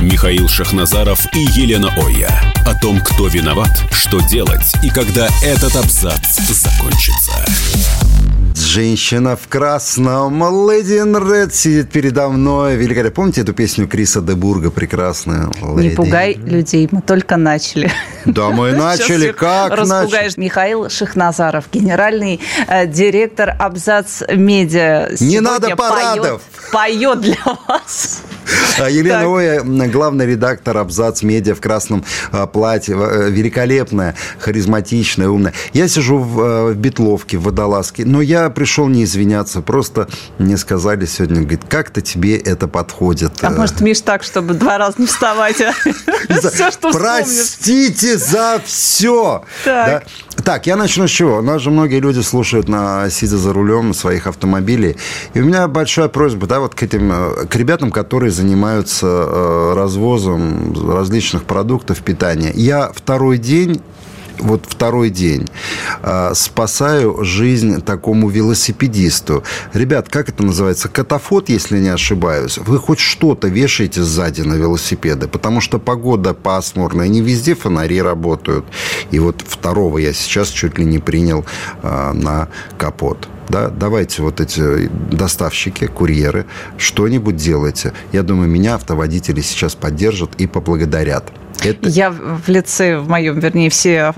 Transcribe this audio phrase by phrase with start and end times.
[0.00, 2.30] Михаил Шахназаров и Елена Оя.
[2.64, 7.32] О том, кто виноват, что делать и когда этот абзац закончится.
[8.54, 12.76] Женщина в красном, Lady in Red сидит передо мной.
[12.76, 13.10] Великолепно.
[13.10, 15.46] Помните эту песню Криса Дебурга прекрасная?
[15.62, 15.82] Lady.
[15.82, 17.90] Не пугай людей, мы только начали.
[18.24, 19.32] Да, мы начали.
[19.32, 20.10] Как Распугаешь.
[20.36, 20.44] начали?
[20.44, 25.08] Михаил Шахназаров, генеральный э, директор Абзац Медиа.
[25.20, 26.42] Не надо парадов.
[26.70, 28.22] Поет, поет для вас.
[28.78, 29.26] А Елена.
[29.26, 32.96] Оя, главный редактор Абзац Медиа в красном а, платье.
[32.96, 35.52] Э, великолепная, харизматичная, умная.
[35.72, 38.04] Я сижу в, э, в Бетловке, в водолазке.
[38.04, 39.60] Но я пришел не извиняться.
[39.60, 40.08] Просто
[40.38, 43.32] мне сказали сегодня, говорит, как-то тебе это подходит.
[43.42, 45.72] А может, Миш, так, чтобы два раза не вставать, а?
[46.40, 49.44] Все, что Простите за все.
[49.64, 50.04] Так.
[50.44, 51.42] Так, я начну с чего?
[51.42, 54.96] Нас же многие люди слушают, на, сидя за рулем своих автомобилей.
[55.34, 59.72] И у меня большая просьба, да, вот к этим, э, к ребятам, которые занимаются э,
[59.74, 62.52] развозом различных продуктов питания.
[62.54, 63.82] Я второй день
[64.38, 65.48] вот второй день
[66.02, 69.44] э, спасаю жизнь такому велосипедисту.
[69.72, 70.88] Ребят, как это называется?
[70.88, 72.58] Катафот, если не ошибаюсь.
[72.58, 78.64] Вы хоть что-то вешаете сзади на велосипеды, потому что погода пасмурная, не везде фонари работают.
[79.10, 81.44] И вот второго я сейчас чуть ли не принял
[81.82, 87.92] э, на капот да, давайте вот эти доставщики, курьеры, что-нибудь делайте.
[88.12, 91.32] Я думаю, меня автоводители сейчас поддержат и поблагодарят.
[91.64, 91.88] Это...
[91.88, 94.12] Я в лице, в моем, вернее, все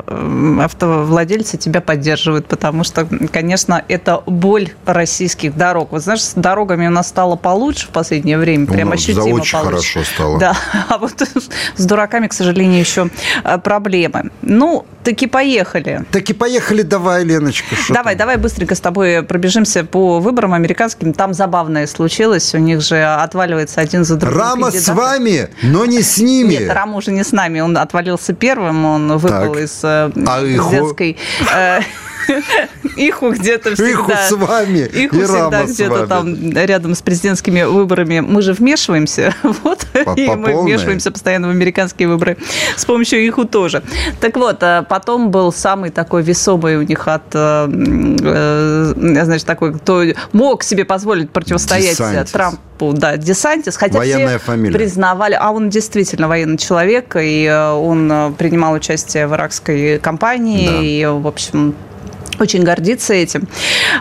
[0.60, 5.92] автовладельцы тебя поддерживают, потому что, конечно, это боль российских дорог.
[5.92, 9.28] Вот знаешь, с дорогами у нас стало получше в последнее время, прям ну, ощутимо за
[9.30, 9.92] очень получше.
[9.92, 10.38] хорошо стало.
[10.38, 10.56] Да,
[10.88, 11.22] а вот
[11.76, 13.10] с дураками, к сожалению, еще
[13.44, 14.30] э, проблемы.
[14.42, 16.04] Ну, таки поехали.
[16.10, 17.74] Таки поехали, давай, Леночка.
[17.88, 21.12] Давай, давай быстренько с тобой пробежимся по выборам американским.
[21.12, 24.38] Там забавное случилось, у них же отваливается один за другим.
[24.38, 24.84] Рама кандидат.
[24.84, 26.54] с вами, но не с ними.
[26.54, 29.62] Нет, Рама уже не с нами, он отвалился первым, он выпал так.
[29.62, 31.16] из, э, а детской...
[31.54, 31.80] Э,
[32.96, 33.90] Иху где-то всегда...
[33.90, 34.78] Иху с вами.
[34.78, 38.20] Иху всегда где-то там рядом с президентскими выборами.
[38.20, 39.34] Мы же вмешиваемся.
[39.62, 39.86] Вот.
[40.04, 42.36] По, и мы вмешиваемся постоянно в американские выборы
[42.76, 43.82] с помощью Иху тоже.
[44.20, 47.22] Так вот, а потом был самый такой весомый у них от...
[47.34, 52.30] Э, э, значит, такой, кто мог себе позволить противостоять Десантис.
[52.30, 52.92] Трампу.
[52.92, 53.76] Да, Десантис.
[53.76, 54.72] Хотя Военная все фамилия.
[54.72, 55.36] признавали...
[55.38, 60.68] А он действительно военный человек, и э, он принимал участие в иракской кампании.
[60.68, 60.80] Да.
[60.80, 61.74] И, в общем,
[62.40, 63.48] очень гордится этим.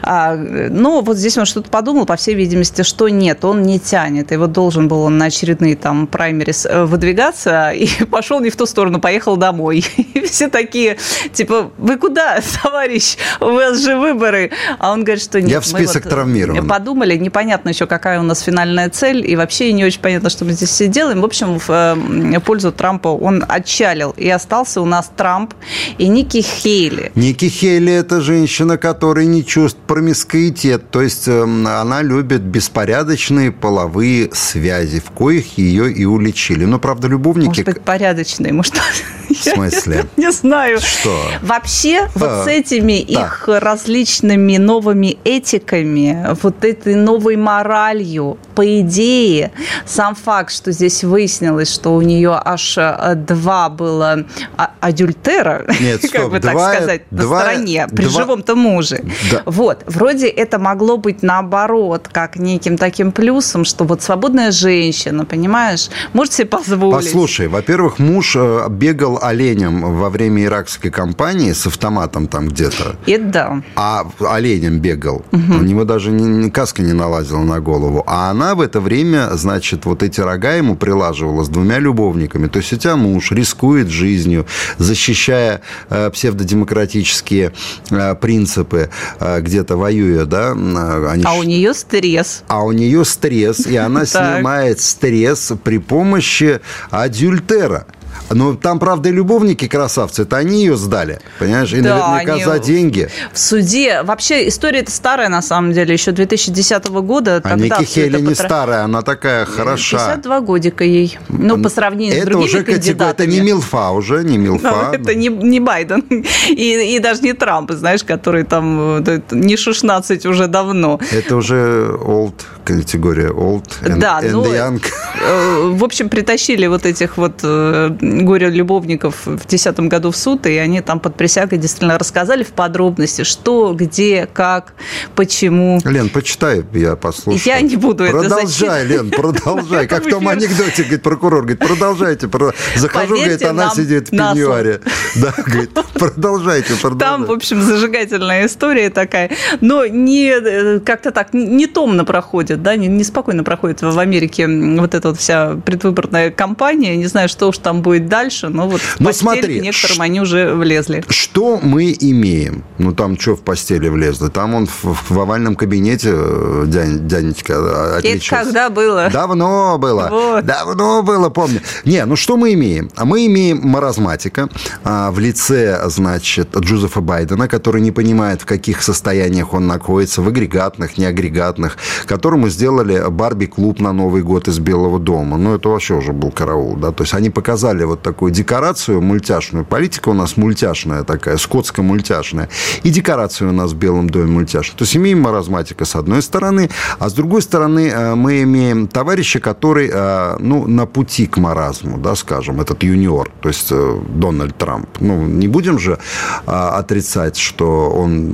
[0.02, 4.32] А, но вот здесь он что-то подумал, по всей видимости, что нет, он не тянет.
[4.32, 8.56] И вот должен был он на очередные там праймерис э, выдвигаться, и пошел не в
[8.56, 9.86] ту сторону, поехал домой.
[10.14, 10.98] И все такие,
[11.34, 13.18] типа, вы куда, товарищ?
[13.40, 14.52] У вас же выборы.
[14.78, 15.52] А он говорит, что нет.
[15.52, 16.68] Я в список вот травмирован.
[16.68, 20.52] Подумали, непонятно еще, какая у нас финальная цель, и вообще не очень понятно, что мы
[20.52, 21.22] здесь все делаем.
[21.22, 24.14] В общем, в э, пользу Трампа он отчалил.
[24.18, 25.54] И остался у нас Трамп
[25.98, 27.12] и Ники Хейли.
[27.16, 33.52] Ники Хейли– это же женщина, которая не чувствует промискуитет, то есть эм, она любит беспорядочные
[33.52, 36.66] половые связи, в коих ее и уличили.
[36.66, 37.48] Но, правда, любовники...
[37.48, 38.76] Может быть, порядочные, может...
[39.30, 40.06] В смысле?
[40.18, 40.80] Я не знаю.
[40.80, 41.16] Что?
[41.44, 49.52] Вообще, а, вот с этими их различными новыми этиками, вот этой новой моралью, по идее,
[49.86, 54.26] сам факт, что здесь выяснилось, что у нее аж э, два было
[54.58, 59.04] а, адюльтера, Нет, стоп, как бы так сказать, на стороне, при два, живом-то муже.
[59.32, 59.44] Да.
[59.46, 65.90] Вот, вроде это могло быть наоборот, как неким таким плюсом, что вот свободная женщина, понимаешь,
[66.14, 67.06] может себе позволить.
[67.06, 72.96] Послушай, во-первых, муж э, бегал оленем во время иракской кампании с автоматом там где-то.
[73.06, 73.62] Это да.
[73.76, 75.24] А оленем бегал.
[75.32, 75.54] Угу.
[75.60, 78.04] У него даже ни, каска не налазила на голову.
[78.06, 82.48] А она в это время, значит, вот эти рога ему прилаживала с двумя любовниками.
[82.48, 84.46] То есть у тебя муж рискует жизнью,
[84.78, 87.54] защищая э, псевдодемократические
[87.92, 88.90] э, принципы,
[89.20, 90.52] э, где-то воюя, да.
[90.52, 92.44] Они а у нее стресс.
[92.48, 97.86] А у нее стресс, и она снимает стресс при помощи адюльтера.
[98.30, 101.74] Ну, там, правда, и любовники красавцы, это они ее сдали, понимаешь?
[101.74, 102.44] И да, наверняка они...
[102.44, 103.10] за деньги.
[103.34, 104.04] В суде.
[104.04, 107.42] Вообще, история это старая, на самом деле, еще 2010 года.
[107.44, 109.98] А Ники Хейли не старая, она такая хороша.
[110.16, 111.18] 52 годика ей.
[111.30, 113.28] Ну, по сравнению это с другими уже кандидатами.
[113.28, 114.90] Это не Милфа уже, не Милфа.
[114.92, 116.04] Ну, это не, не Байден.
[116.50, 121.00] И, и даже не Трамп, знаешь, который там не 16 уже давно.
[121.12, 122.34] Это уже old
[122.64, 124.82] категория old and, да, and ну, young.
[125.22, 130.58] Э, в общем, притащили вот этих вот э, горе-любовников в 2010 году в суд, и
[130.58, 134.74] они там под присягой действительно рассказали в подробности, что, где, как,
[135.16, 135.80] почему.
[135.84, 137.42] Лен, почитай, я послушаю.
[137.46, 139.88] Я не буду продолжай, это Лен, продолжай.
[139.88, 142.30] Как в том анекдоте, говорит, прокурор, говорит, продолжайте.
[142.76, 144.82] Захожу, говорит, она сидит в пеньюаре.
[145.16, 147.00] Да, говорит, продолжайте, продолжайте.
[147.00, 149.32] Там, в общем, зажигательная история такая.
[149.62, 155.10] Но не э, как-то так, не томно проходит, да, неспокойно проходит в Америке вот эта
[155.10, 156.96] вот вся предвыборная кампания.
[156.96, 160.54] Не знаю, что уж там будет дальше, но вот в но смотри, некоторым они уже
[160.54, 161.04] влезли.
[161.10, 162.64] Что мы имеем?
[162.78, 164.30] Ну, там что в постели влезли?
[164.30, 168.36] Там он в, в овальном кабинете, э, дядь, дяденечка, отличился.
[168.36, 169.10] Это когда было?
[169.12, 170.08] Давно было.
[170.12, 170.46] Вот.
[170.46, 171.62] Давно было, помню.
[171.86, 172.92] Не, ну что мы имеем?
[172.96, 174.50] А мы имеем маразматика
[174.84, 180.28] а, в лице, значит, Джозефа Байдена, который не понимает, в каких состояниях он находится, в
[180.28, 185.38] агрегатных, неагрегатных, которому сделали Барби-клуб на Новый год из Белого дома.
[185.38, 186.92] Ну, это вообще уже был караул, да.
[186.92, 189.66] То есть они показали вот такую декорацию мультяшную.
[189.66, 192.50] Политика у нас мультяшная такая, скотско-мультяшная.
[192.84, 194.78] И декорация у нас в Белом доме мультяшная.
[194.78, 199.40] То есть имеем маразматика с одной стороны, а с другой стороны э, мы имеем товарища,
[199.40, 204.58] который, э, ну, на пути к маразму, да, скажем, этот юниор, то есть э, Дональд
[204.58, 204.90] Трамп.
[205.00, 205.98] Ну, не будем же
[206.46, 208.32] отрицать, что он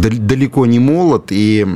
[0.00, 1.66] далеко не молод и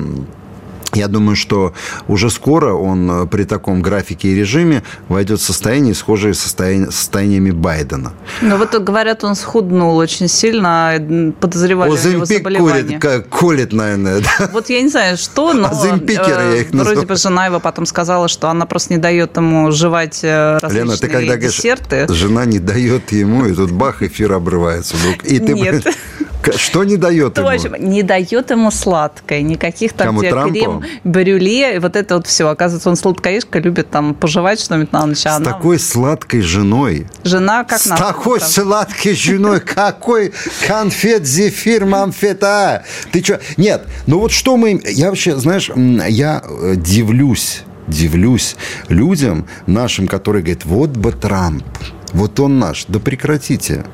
[0.95, 1.75] я думаю, что
[2.07, 7.51] уже скоро он э, при таком графике и режиме войдет в состояние, схожее с состояниями
[7.51, 8.13] Байдена.
[8.41, 10.95] Ну вот говорят, он схуднул очень сильно,
[11.41, 13.01] подозревали Озимпик у него заболевание.
[13.01, 14.21] Курит, колет, наверное.
[14.21, 14.51] Да?
[14.53, 16.97] Вот я не знаю, что, но Озимпикеры я их называю.
[16.97, 20.97] вроде бы жена его потом сказала, что она просто не дает ему жевать различные Лена,
[20.97, 21.97] ты когда десерты.
[21.97, 25.25] Говоришь, жена не дает ему, и тут бах, эфир обрывается вдруг.
[25.25, 25.87] И ты Нет.
[26.57, 27.77] Что не дает ему?
[27.79, 32.49] Не дает ему сладкое, никаких там Кому, крем, брюле, вот это вот все.
[32.49, 35.27] Оказывается, он сладкоежка, любит там пожевать что-нибудь на ночь.
[35.27, 35.53] А С она...
[35.53, 37.07] такой сладкой женой.
[37.25, 38.49] Жена как С такой там.
[38.49, 39.61] сладкой женой.
[39.61, 40.33] Какой
[40.67, 42.85] конфет, зефир, мамфета.
[43.13, 43.41] Ты что?
[43.57, 44.81] Нет, ну вот что мы...
[44.85, 48.57] Я вообще, знаешь, я э, дивлюсь дивлюсь
[48.89, 51.65] людям нашим, которые говорят, вот бы Трамп,
[52.13, 52.85] вот он наш.
[52.87, 53.85] Да прекратите.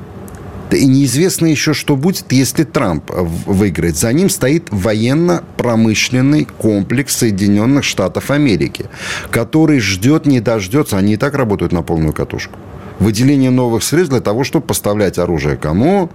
[0.71, 3.95] И неизвестно еще, что будет, если Трамп выиграет.
[3.95, 8.85] За ним стоит военно-промышленный комплекс Соединенных Штатов Америки,
[9.29, 10.97] который ждет, не дождется.
[10.97, 12.57] Они и так работают на полную катушку.
[12.99, 16.09] Выделение новых средств для того, чтобы поставлять оружие кому?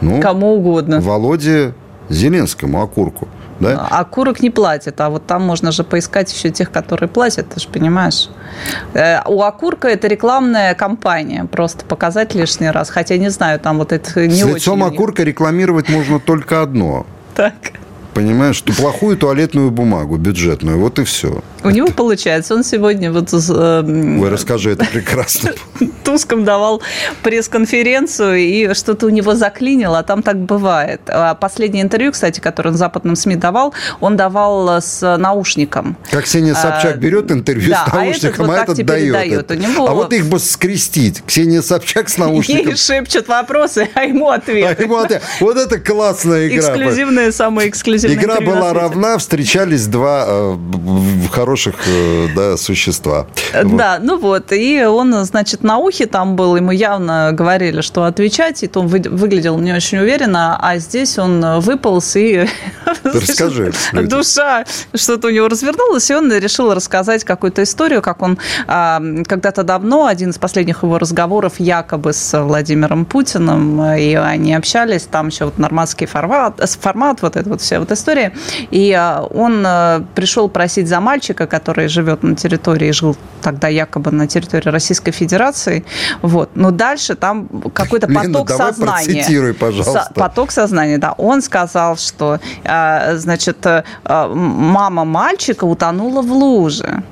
[0.00, 1.00] Ну, кому угодно.
[1.00, 1.74] Володе
[2.08, 3.28] Зеленскому, окурку.
[3.60, 3.88] Да?
[3.90, 7.60] А курок не платят, а вот там можно же поискать еще тех, которые платят, ты
[7.60, 8.28] же понимаешь.
[8.94, 12.88] Э, у окурка это рекламная кампания, просто показать лишний раз.
[12.90, 14.54] Хотя не знаю, там вот это не С очень...
[14.56, 17.04] лицом окурка рекламировать можно только одно.
[17.34, 17.54] Так
[18.18, 21.40] понимаешь, что плохую туалетную бумагу бюджетную, вот и все.
[21.62, 23.32] У него получается, он сегодня вот...
[23.32, 25.52] Э, Вы расскажи, это прекрасно.
[26.04, 26.82] Туском давал
[27.22, 31.00] пресс-конференцию, и что-то у него заклинило, а там так бывает.
[31.06, 35.96] А последнее интервью, кстати, которое он западным СМИ давал, он давал с наушником.
[36.10, 39.12] Как Ксения Собчак а, берет интервью да, с наушником, а этот, вот а этот дает.
[39.12, 39.50] дает.
[39.52, 39.88] У него...
[39.88, 41.22] А вот их бы скрестить.
[41.24, 42.66] Ксения Собчак с наушником.
[42.66, 44.76] Ей шепчут вопросы, а ему ответ.
[44.76, 45.22] А ему ответ.
[45.38, 46.58] Вот это классная игра.
[46.58, 50.56] Эксклюзивная, самая эксклюзивная Игра была равна, встречались два э,
[51.32, 53.26] хороших э, да, существа.
[53.52, 54.06] Да, вот.
[54.06, 54.52] ну вот.
[54.52, 58.86] И он, значит, на ухе там был, ему явно говорили, что отвечать, и то он
[58.88, 62.46] выглядел не очень уверенно, а здесь он выполз и...
[63.04, 63.72] Расскажи.
[63.92, 69.62] Душа что-то у него развернулась, и он решил рассказать какую-то историю, как он а, когда-то
[69.62, 75.46] давно, один из последних его разговоров якобы с Владимиром Путиным, и они общались, там еще
[75.46, 78.32] вот нормандский формат, формат вот это вот вся вот история,
[78.70, 84.10] и а, он а, пришел просить за мальчика, который живет на территории, жил тогда якобы
[84.10, 85.84] на территории Российской Федерации,
[86.22, 89.14] вот, но дальше там какой-то поток Лена, давай сознания.
[89.14, 90.12] Процитируй, пожалуйста.
[90.14, 91.12] Поток сознания, да.
[91.12, 93.66] Он сказал, что, значит,
[94.04, 97.02] мама мальчика утонула в луже.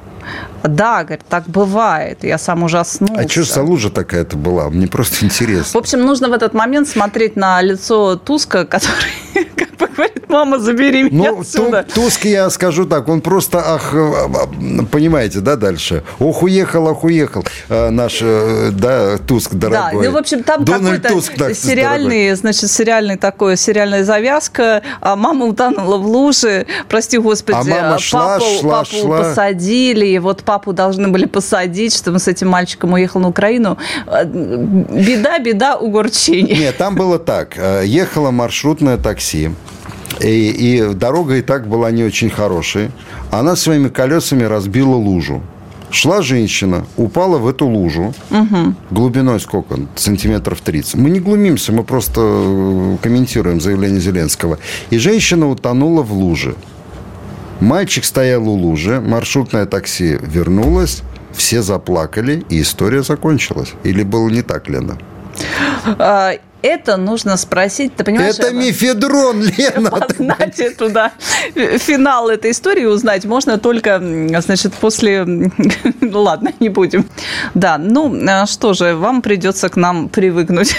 [0.64, 2.24] Да, говорит, так бывает.
[2.24, 3.22] Я сам ужаснулся.
[3.22, 4.68] А что за лужа такая-то была?
[4.70, 5.72] Мне просто интересно.
[5.72, 9.12] В общем, нужно в этот момент смотреть на лицо Туска, который,
[9.56, 11.84] как бы говорит, мама, забери меня ну, отсюда.
[11.94, 16.02] Туск, я скажу так, он просто, ах, э, э, понимаете, да, дальше?
[16.18, 20.04] Ох, уехал, ох, уехал наш, да, Туск дорогой.
[20.04, 22.34] Да, ну, в общем, там какой-то Туск, да, сериальный, дорогой.
[22.34, 28.38] значит, сериальный такой, сериальная завязка, а мама утонула в луже, прости господи, а мама шла,
[28.38, 29.18] папу, шла, папу шла.
[29.18, 33.78] посадили, и вот папу должны были посадить, чтобы с этим мальчиком уехал на Украину.
[34.06, 36.56] Беда, беда, угорчение.
[36.56, 37.56] Нет, там было так.
[37.84, 39.25] Ехало маршрутное такси.
[40.20, 42.90] И, и дорога и так была не очень хорошей.
[43.30, 45.42] Она своими колесами разбила лужу.
[45.90, 48.14] Шла женщина, упала в эту лужу.
[48.30, 48.74] Угу.
[48.90, 49.78] Глубиной сколько?
[49.94, 50.96] Сантиметров 30.
[50.96, 54.58] Мы не глумимся, мы просто э, комментируем заявление Зеленского.
[54.90, 56.54] И женщина утонула в луже.
[57.60, 61.02] Мальчик стоял у лужи, маршрутное такси вернулось,
[61.32, 63.72] все заплакали, и история закончилась.
[63.82, 64.98] Или было не так, Лена?
[66.66, 67.94] Это нужно спросить.
[67.94, 68.34] Ты понимаешь?
[68.40, 69.88] Это мифедрон, Лена.
[69.88, 71.12] Познать эту, да,
[71.54, 74.00] финал этой истории узнать можно только,
[74.40, 75.24] значит, после...
[76.00, 77.06] Ну, ладно, не будем.
[77.54, 80.74] Да, ну, а что же, вам придется к нам привыкнуть.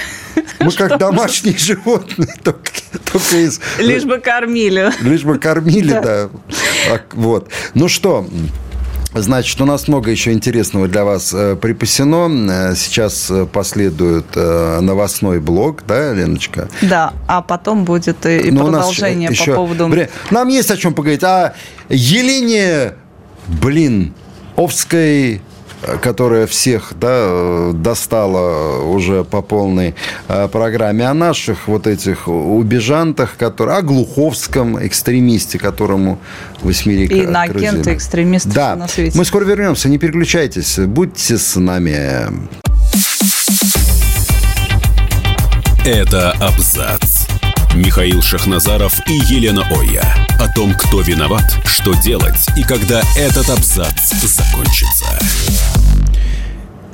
[0.59, 2.71] Мы как домашние животные, только,
[3.09, 3.61] только из...
[3.79, 4.91] Лишь бы кормили.
[5.01, 6.29] Лишь бы кормили, да.
[6.89, 7.01] да.
[7.13, 7.49] Вот.
[7.73, 8.27] Ну что,
[9.21, 12.71] Значит, у нас много еще интересного для вас э, припасено.
[12.71, 16.69] Э, сейчас э, последует новостной блог, да, Леночка?
[16.81, 19.55] Да, а потом будет и Но продолжение по еще...
[19.55, 19.91] поводу...
[20.31, 21.23] Нам есть о чем поговорить.
[21.23, 21.53] А
[21.89, 22.93] Елене,
[23.47, 24.13] блин,
[24.55, 25.41] Овской
[26.01, 29.95] которая всех да, достала уже по полной
[30.27, 36.19] э, программе, о наших вот этих убежантах, которые, о Глуховском экстремисте, которому
[36.61, 38.75] восьмерик И на агенты экстремистов да.
[38.75, 39.17] на свете.
[39.17, 42.27] Мы скоро вернемся, не переключайтесь, будьте с нами.
[45.85, 47.27] Это абзац.
[47.77, 50.03] Михаил Шахназаров и Елена Оя.
[50.39, 55.05] О том, кто виноват, что делать и когда этот абзац закончится.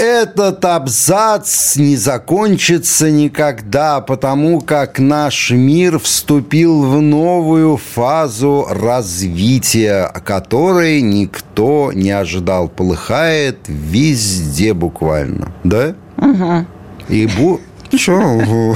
[0.03, 11.01] Этот абзац не закончится никогда, потому как наш мир вступил в новую фазу развития, которой
[11.01, 12.67] никто не ожидал.
[12.67, 15.53] Полыхает везде буквально.
[15.63, 15.95] Да?
[16.17, 16.65] Угу.
[17.07, 17.61] И бу...
[17.95, 18.75] Что?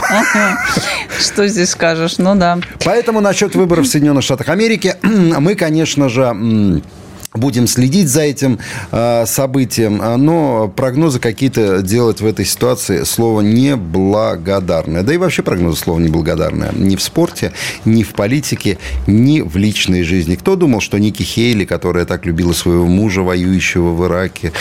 [1.19, 2.19] Что здесь скажешь?
[2.19, 2.57] Ну да.
[2.86, 6.81] Поэтому насчет выборов в Соединенных Штатах Америки мы, конечно же,
[7.38, 8.60] Будем следить за этим
[8.91, 15.03] э, событием, но прогнозы какие-то делать в этой ситуации слово неблагодарное.
[15.03, 16.72] Да и вообще прогнозы слово неблагодарное.
[16.74, 17.53] Ни в спорте,
[17.86, 20.36] ни в политике, ни в личной жизни.
[20.36, 24.51] Кто думал, что Ники Хейли, которая так любила своего мужа, воюющего в Ираке,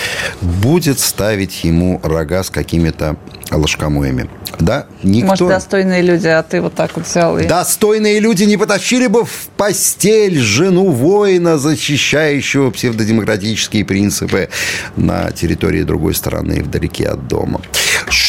[0.40, 3.16] будет ставить ему рога с какими-то
[3.50, 4.28] ложкомоями?
[4.58, 5.28] Да, никто...
[5.28, 7.46] Может, достойные люди, а ты вот так вот взял и...
[7.46, 14.48] Достойные люди не потащили бы в постель жену воина, защищающего псевдодемократические принципы
[14.96, 17.60] на территории другой страны, вдалеке от дома.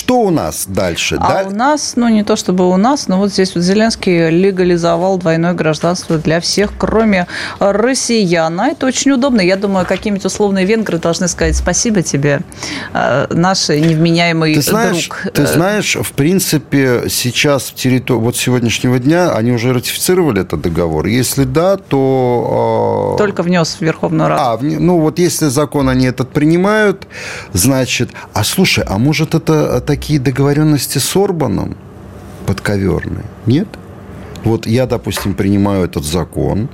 [0.08, 1.18] Что у нас дальше?
[1.20, 1.50] А да?
[1.50, 5.54] у нас, ну не то чтобы у нас, но вот здесь вот Зеленский легализовал двойное
[5.54, 7.28] гражданство для всех, кроме
[7.60, 8.58] россиян.
[8.58, 9.42] А это очень удобно.
[9.42, 12.40] Я думаю, какие-нибудь условные венгры должны сказать спасибо тебе,
[12.94, 15.34] э, наш невменяемый ты знаешь, друг.
[15.34, 21.08] Ты знаешь, в принципе, сейчас в территории, вот сегодняшнего дня они уже ратифицировали этот договор.
[21.08, 23.16] Если да, то...
[23.16, 24.42] Э, Только внес в Верховную Раду.
[24.42, 27.10] А, ну вот если закон они этот принимают,
[27.52, 28.12] значит...
[28.32, 31.76] А слушай, а может это такие договоренности с Орбаном
[32.46, 33.26] подковерные?
[33.46, 33.68] Нет?
[34.44, 36.70] Вот я, допустим, принимаю этот закон,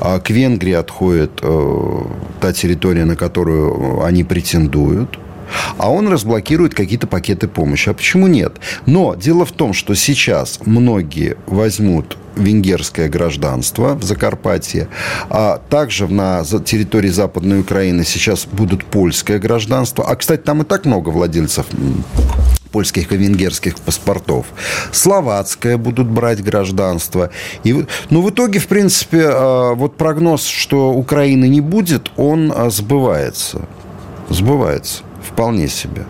[0.00, 2.02] а к Венгрии отходит э,
[2.40, 5.18] та территория, на которую они претендуют–
[5.78, 7.88] а он разблокирует какие-то пакеты помощи.
[7.88, 8.58] А почему нет?
[8.86, 14.88] Но дело в том, что сейчас многие возьмут венгерское гражданство в Закарпатье,
[15.28, 20.04] а также на территории Западной Украины сейчас будут польское гражданство.
[20.08, 21.66] А, кстати, там и так много владельцев
[22.72, 24.46] польских и венгерских паспортов.
[24.92, 27.30] Словацкое будут брать гражданство.
[27.64, 32.70] И, ну, в итоге, в принципе, а, вот прогноз, что Украины не будет, он а,
[32.70, 33.66] сбывается.
[34.28, 35.02] Сбывается.
[35.22, 36.04] Вполне себе.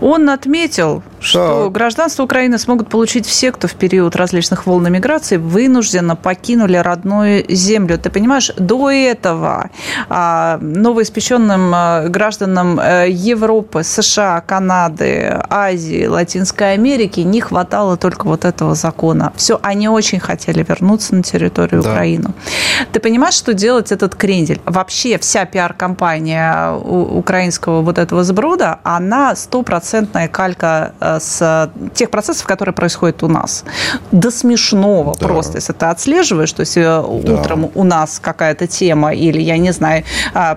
[0.00, 1.70] Он отметил, что да.
[1.70, 7.98] гражданство Украины смогут получить все, кто в период различных волн миграции вынужденно покинули родную землю.
[7.98, 9.70] Ты понимаешь, до этого
[10.08, 18.44] а, новоиспеченным а, гражданам э, Европы, США, Канады, Азии, Латинской Америки не хватало только вот
[18.46, 19.32] этого закона.
[19.36, 21.90] Все, они очень хотели вернуться на территорию да.
[21.90, 22.30] Украины.
[22.92, 24.60] Ты понимаешь, что делать этот крендель?
[24.64, 32.74] Вообще вся пиар-компания украинского вот этого сброда, она стопроцентная калька э, с тех процессов, которые
[32.74, 33.64] происходят у нас.
[34.12, 35.26] До смешного да.
[35.26, 37.02] просто, если ты отслеживаешь, то есть да.
[37.02, 40.04] утром у нас какая-то тема или, я не знаю,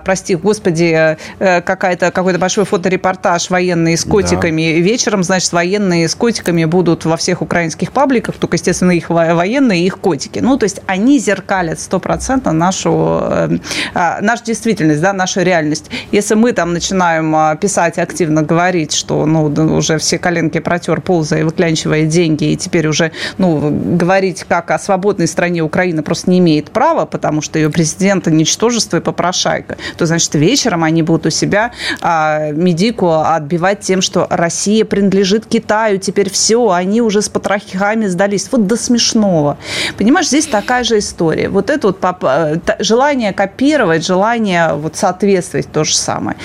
[0.04, 4.80] прости, господи, какая-то, какой-то большой фоторепортаж военные с котиками, да.
[4.80, 9.86] вечером, значит, военные с котиками будут во всех украинских пабликах, только, естественно, их военные и
[9.86, 10.40] их котики.
[10.40, 13.58] Ну, то есть они зеркалят стопроцентно нашу, э,
[13.94, 15.90] а, нашу действительность, да, нашу реальность.
[16.12, 19.44] Если мы там начинаем а, писать активно, говорить, что, ну,
[19.76, 25.26] уже все коленки протер, ползая, выклянчивая деньги, и теперь уже, ну, говорить как о свободной
[25.26, 30.34] стране Украина просто не имеет права, потому что ее президента ничтожество и попрошайка, то, значит,
[30.34, 36.70] вечером они будут у себя а, медику отбивать тем, что Россия принадлежит Китаю, теперь все,
[36.70, 38.48] они уже с потрохами сдались.
[38.50, 39.58] Вот до смешного.
[39.96, 41.48] Понимаешь, здесь такая же история.
[41.48, 46.36] Вот это вот э, желание копировать, желание вот соответствовать то же самое.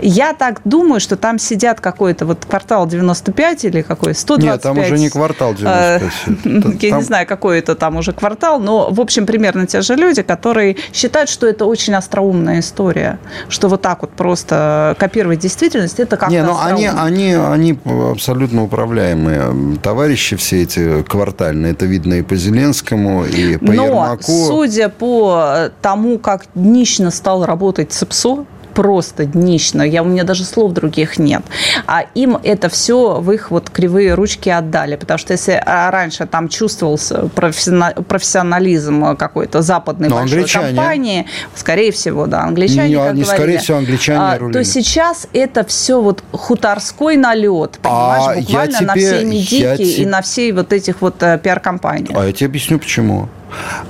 [0.00, 4.52] Я так думаю, что там сидят какой-то вот квартал 95 или какой 125.
[4.52, 6.02] Нет, там уже не квартал 95.
[6.02, 9.94] Э, я не знаю, какой это там уже квартал, но, в общем, примерно те же
[9.94, 16.00] люди, которые считают, что это очень остроумная история, что вот так вот просто копировать действительность,
[16.00, 17.78] это как-то Не, ну они, они, они
[18.12, 19.78] абсолютно управляемые.
[19.82, 24.46] Товарищи все эти квартальные, это видно и по Зеленскому, и по Но, Ермаку.
[24.46, 29.80] судя по тому, как днищно стал работать ЦИПСО, просто днищно.
[29.80, 31.42] Я, у меня даже слов других нет.
[31.86, 34.96] А им это все в их вот кривые ручки отдали.
[34.96, 40.66] Потому что если а, раньше там чувствовался профессионализм какой-то западной Но большой англичане...
[40.66, 44.52] компании, скорее всего, да, англичане, не, как не говорили, скорее всего, англичане а, рулили.
[44.52, 50.02] То сейчас это все вот хуторской налет, понимаешь, а буквально тебе, на все медики те...
[50.02, 52.10] и на всей вот этих вот э, пиар-компаниях.
[52.14, 53.30] А я тебе объясню, почему.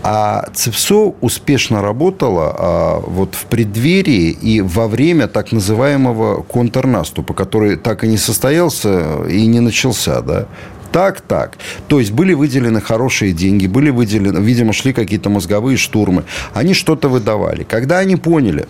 [0.02, 7.76] А ЦИПСО успешно работала а, вот в преддверии и во время так называемого контрнаступа, который
[7.76, 10.46] так и не состоялся и не начался, да,
[10.92, 11.58] так, так.
[11.88, 16.24] То есть были выделены хорошие деньги, были выделены, видимо, шли какие-то мозговые штурмы.
[16.54, 17.64] Они что-то выдавали.
[17.64, 18.66] Когда они поняли,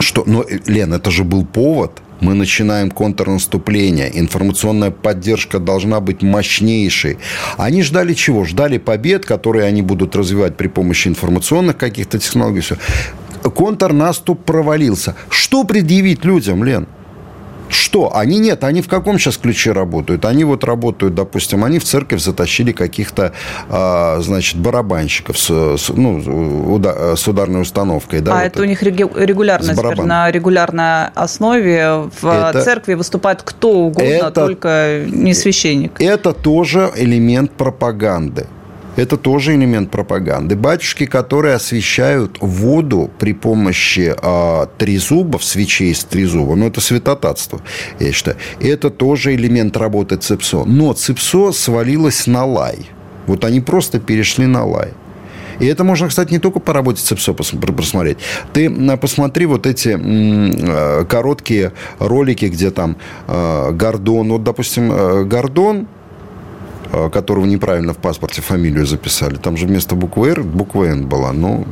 [0.00, 0.24] что...
[0.26, 7.18] Но, Лен, это же был повод мы начинаем контрнаступление, информационная поддержка должна быть мощнейшей.
[7.58, 8.44] Они ждали чего?
[8.44, 12.62] Ждали побед, которые они будут развивать при помощи информационных каких-то технологий.
[13.42, 15.14] Контрнаступ провалился.
[15.28, 16.86] Что предъявить людям, Лен?
[17.68, 18.16] Что?
[18.16, 20.24] Они нет, они в каком сейчас ключе работают?
[20.24, 23.32] Они вот работают, допустим, они в церковь затащили каких-то,
[23.68, 28.20] а, значит, барабанщиков с, с, ну, уда, с ударной установкой.
[28.20, 33.42] Да, а вот это, у них регулярно, теперь на регулярной основе в это, церкви выступает
[33.42, 36.00] кто угодно, это, только не священник.
[36.00, 38.46] Это тоже элемент пропаганды.
[38.96, 40.56] Это тоже элемент пропаганды.
[40.56, 47.60] Батюшки, которые освещают воду при помощи э, трезубов, свечей с трезубом, ну, это святотатство,
[47.98, 48.36] я считаю.
[48.60, 50.64] Это тоже элемент работы ЦИПСО.
[50.64, 52.88] Но ЦИПСО свалилось на лай.
[53.26, 54.92] Вот они просто перешли на лай.
[55.60, 58.18] И это можно, кстати, не только по работе ЦИПСО просмотреть.
[58.52, 65.86] Ты посмотри вот эти э, короткие ролики, где там э, Гордон, вот, допустим, э, Гордон,
[67.12, 69.36] которого неправильно в паспорте фамилию записали.
[69.36, 71.32] Там же вместо буквы «Р» буква «Н» была.
[71.32, 71.64] Но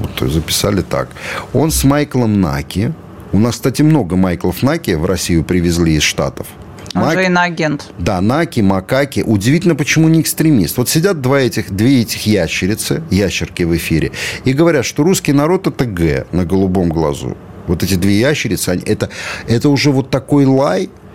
[0.00, 1.08] вот, записали так.
[1.52, 2.92] Он с Майклом Наки.
[3.32, 6.46] У нас, кстати, много Майклов Наки в Россию привезли из Штатов.
[6.94, 7.14] Он Мак...
[7.14, 7.90] же иноагент.
[7.98, 9.22] Да, Наки, Макаки.
[9.26, 10.78] Удивительно, почему не экстремист.
[10.78, 14.12] Вот сидят два этих, две этих ящерицы, ящерки в эфире,
[14.44, 17.36] и говорят, что русский народ– это Г на голубом глазу.
[17.66, 19.10] Вот эти две ящерицы, они, это,
[19.46, 21.07] это уже вот такой лай, Э,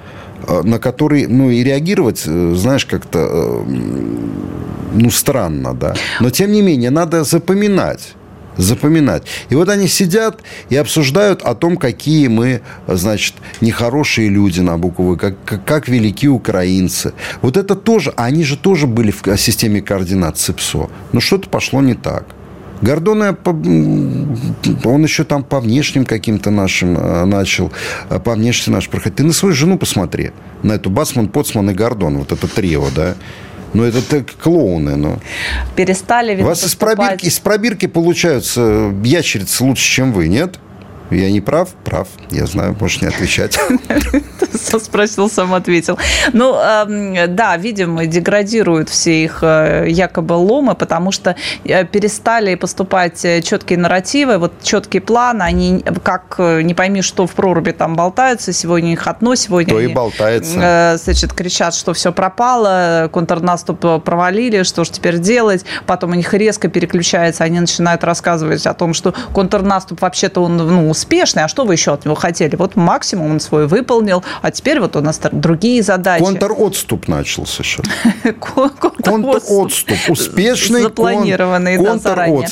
[0.63, 3.63] на который, ну, и реагировать, э, знаешь, как-то, э,
[4.93, 5.95] ну, странно, да.
[6.19, 8.15] Но, тем не менее, надо запоминать
[8.57, 9.23] запоминать.
[9.49, 15.17] И вот они сидят и обсуждают о том, какие мы, значит, нехорошие люди на буквы,
[15.17, 17.13] как, как, велики украинцы.
[17.41, 20.89] Вот это тоже, они же тоже были в системе координат ЦИПСО.
[21.13, 22.25] Но что-то пошло не так.
[22.83, 27.71] Гордона, он еще там по внешним каким-то нашим э, начал,
[28.09, 29.17] э, по внешним наш проходить.
[29.17, 30.31] Ты на свою жену посмотри,
[30.63, 33.15] на эту Басман, Поцман и Гордон, вот это трио, да.
[33.73, 35.19] Ну, это так клоуны, но...
[35.75, 40.59] Перестали, видно, У вас из пробирки, из пробирки получаются ящерицы лучше, чем вы, нет?
[41.11, 41.69] Я не прав?
[41.83, 42.07] Прав.
[42.31, 43.59] Я знаю, можешь не отвечать.
[44.79, 45.97] Спросил, сам ответил.
[46.33, 53.41] Ну, да, видимо, деградируют все их э, якобы ломы, потому что э, перестали поступать э,
[53.41, 58.93] четкие нарративы, вот четкий план, они как не пойми, что в проруби там болтаются, сегодня
[58.93, 60.97] их одно, сегодня То и болтается.
[61.03, 66.67] Значит, кричат, что все пропало, контрнаступ провалили, что же теперь делать, потом у них резко
[66.67, 71.73] переключается, они начинают рассказывать о том, что контрнаступ вообще-то он ну, успешный, а что вы
[71.73, 72.55] еще от него хотели?
[72.55, 76.23] Вот максимум он свой выполнил, а теперь вот у нас другие задачи.
[76.23, 77.85] Контр-отступ начался сейчас.
[78.39, 79.97] Контр-отступ.
[80.07, 82.47] Успешный Запланированный, да, заранее.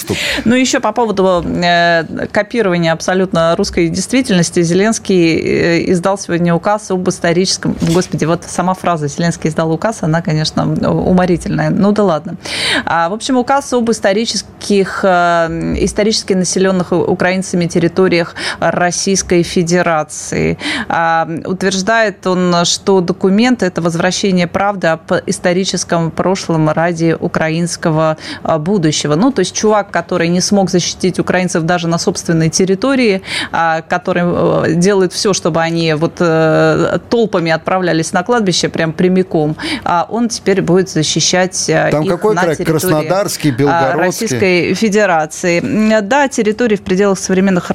[0.45, 4.63] Ну, еще по поводу э, копирования абсолютно русской действительности.
[4.63, 7.75] Зеленский э, издал сегодня указ об историческом...
[7.93, 11.69] Господи, вот сама фраза «Зеленский издал указ», она, конечно, уморительная.
[11.69, 12.38] Ну да ладно.
[12.86, 20.58] А, в общем, указ об исторических, э, исторически населенных украинцами территориях Российской Федерации.
[20.88, 29.15] А, утверждает он, что документ– это возвращение правды об историческом прошлом ради украинского а, будущего.
[29.15, 34.24] Ну, то есть чувак, который не смог защитить украинцев даже на собственной территории, а, который
[34.26, 40.30] э, делает все, чтобы они вот э, толпами отправлялись на кладбище прям прямиком, а он
[40.30, 42.56] теперь будет защищать э, Там их какой на край?
[42.56, 44.28] территории Краснодарский, Белгородский?
[44.28, 46.02] Российской Федерации.
[46.02, 47.72] Да, территории в пределах современных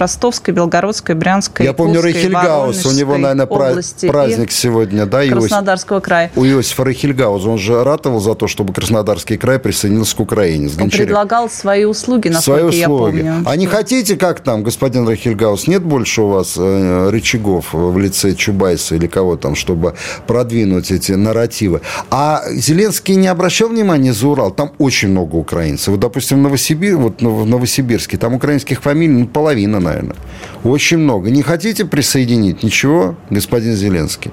[0.46, 5.26] Ростовской, Белгородской, Брянской, Я помню Рейхельгаус, у него, наверное, области праздник сегодня, да?
[5.26, 6.30] Краснодарского края.
[6.36, 10.70] У Иосифа Рейхельгауза, он же ратовал за то, чтобы Краснодарский край присоединился к Украине.
[10.80, 13.16] Он предлагал свои услуги, насколько свои услуги.
[13.16, 13.44] я помню.
[13.46, 18.34] А не хотите, как там, господин Рейхельгаус, нет больше у вас э, рычагов в лице
[18.34, 19.94] Чубайса или кого там, чтобы
[20.26, 21.80] продвинуть эти нарративы?
[22.10, 24.50] А Зеленский не обращал внимания за Урал?
[24.50, 25.88] Там очень много украинцев.
[25.88, 30.16] Вот, допустим, в, Новосибир, вот в Новосибирске, там украинских фамилий ну, половина, наверное.
[30.64, 31.30] Очень много.
[31.30, 32.62] Не хотите присоединить?
[32.62, 34.32] Ничего, господин Зеленский.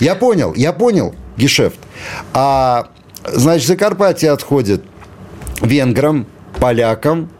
[0.00, 1.78] Я понял, я понял, гешефт.
[2.32, 2.88] А,
[3.24, 4.82] значит, Закарпатье отходит
[5.60, 6.26] венграм,
[6.58, 7.30] полякам,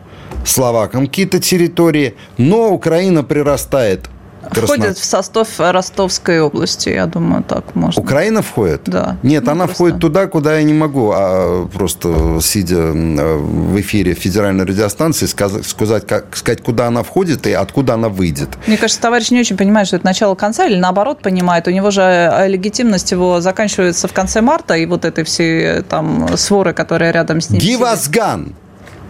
[0.45, 4.09] словакам какие-то территории, но Украина прирастает
[4.51, 4.67] Красно...
[4.67, 8.03] Входит в состав Ростовской области, я думаю, так можно.
[8.03, 8.83] Украина входит?
[8.87, 9.17] Да.
[9.23, 9.75] Нет, ну, она просто...
[9.75, 16.37] входит туда, куда я не могу, а просто сидя в эфире федеральной радиостанции, сказать, как,
[16.37, 18.49] сказать, куда она входит и откуда она выйдет.
[18.67, 21.67] Мне кажется, товарищ не очень понимает, что это начало конца, или наоборот понимает.
[21.69, 26.37] У него же э, легитимность его заканчивается в конце марта, и вот этой все там
[26.37, 27.61] своры, которые рядом с ним.
[27.61, 28.55] Give us gun!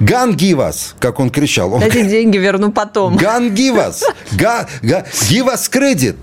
[0.00, 1.72] Give us, как он кричал.
[1.74, 1.80] Он...
[1.80, 3.16] Дайте деньги, верну потом.
[3.16, 4.02] Us.
[4.32, 6.16] Ga, ga, give us credit.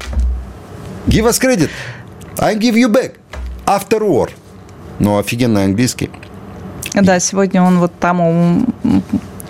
[1.08, 1.70] Give us credit.
[2.38, 3.14] I give you back.
[3.66, 4.30] After war.
[5.00, 6.10] Ну, офигенный английский.
[6.94, 8.66] Да, сегодня он вот там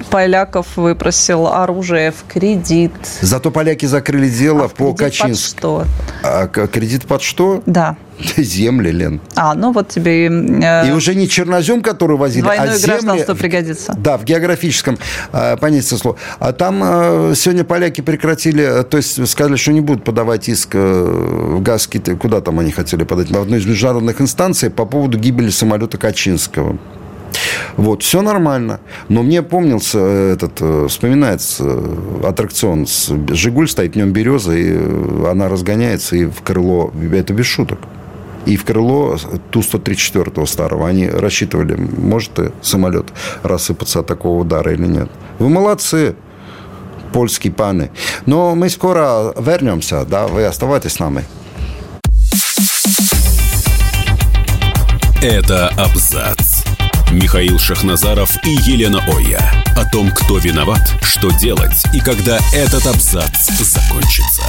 [0.09, 2.91] поляков выпросил оружие в кредит.
[3.21, 5.85] Зато поляки закрыли дело а по Качинску.
[6.23, 7.63] А кредит под что?
[7.65, 7.95] Да.
[8.37, 9.21] Земли, Лен.
[9.35, 10.27] А, ну вот тебе...
[10.27, 12.85] Э, и уже не чернозем, который возили, а земли...
[12.85, 13.95] гражданство пригодится.
[13.97, 14.97] Да, в географическом
[15.31, 16.17] э, понятии слова.
[16.39, 20.79] А там э, сегодня поляки прекратили, то есть сказали, что не будут подавать иск э,
[20.79, 25.49] в ГАСКИ, куда там они хотели подать, в одной из международных инстанций по поводу гибели
[25.49, 26.77] самолета Качинского.
[27.79, 28.81] Вот, все нормально.
[29.07, 34.73] Но мне помнился этот, э, вспоминается э, аттракцион с Жигуль стоит, в нем береза, и
[34.73, 37.79] э, она разгоняется, и в крыло, это без шуток.
[38.45, 39.17] И в крыло
[39.51, 43.13] Ту-134 старого они рассчитывали, может и самолет
[43.43, 45.09] рассыпаться от такого удара или нет.
[45.39, 46.15] Вы молодцы,
[47.13, 47.91] польские паны.
[48.25, 51.23] Но мы скоро вернемся, да, вы оставайтесь с нами.
[55.21, 56.58] Это абзац.
[57.11, 59.41] Михаил Шахназаров и Елена Оя.
[59.75, 64.43] О том, кто виноват, что делать и когда этот абзац закончится.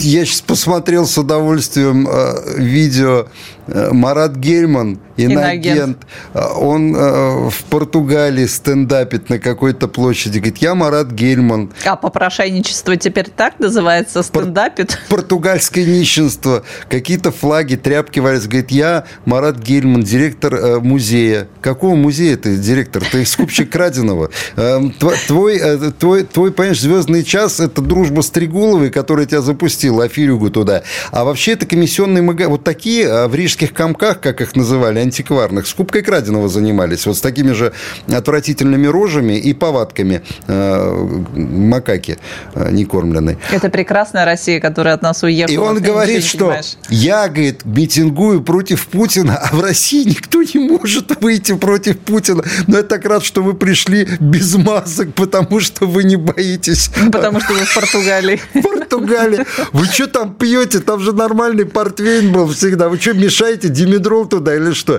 [0.00, 3.28] Я сейчас посмотрел с удовольствием э, видео
[3.68, 5.98] э, Марат Гельман, инагент.
[6.32, 10.38] Э, он э, в Португалии стендапит на какой-то площади.
[10.38, 11.72] Говорит, я Марат Гельман.
[11.84, 14.98] А попрошайничество теперь так называется, стендапит?
[15.08, 16.64] Пор- португальское нищенство.
[16.88, 18.48] Какие-то флаги, тряпки валятся.
[18.48, 21.48] Говорит, я Марат Гельман, директор э, музея.
[21.60, 23.02] Какого музея ты директор?
[23.10, 24.30] Ты скупщик краденого.
[24.56, 24.80] Э,
[25.26, 30.50] твой, э, твой, твой, понимаешь, звездный час– это дружба с Трегуловой, которая тебя запустила, Афирюгу
[30.50, 30.82] туда.
[31.10, 32.50] А вообще это комиссионные магазины.
[32.50, 37.06] Вот такие э, в рижских комках, как их называли, антикварных, скупкой краденого занимались.
[37.06, 37.72] Вот с такими же
[38.12, 42.18] отвратительными рожами и повадками э, макаки
[42.54, 43.38] э, некормленной.
[43.52, 45.54] Это прекрасная Россия, которая от нас уехала.
[45.54, 46.76] И он говорит, что понимаешь.
[46.88, 52.44] я, говорит, митингую против Путина, а в России никто не может выйти против Путина.
[52.66, 56.90] Но я так рад, что вы пришли без масок, потому что вы не боитесь.
[57.12, 58.40] Потому что вы в Португалии.
[58.54, 59.44] В Португалии.
[59.72, 60.80] Вы что там пьете?
[60.80, 62.88] Там же нормальный портвейн был всегда.
[62.88, 64.93] Вы что, мешаете димедрол туда или что?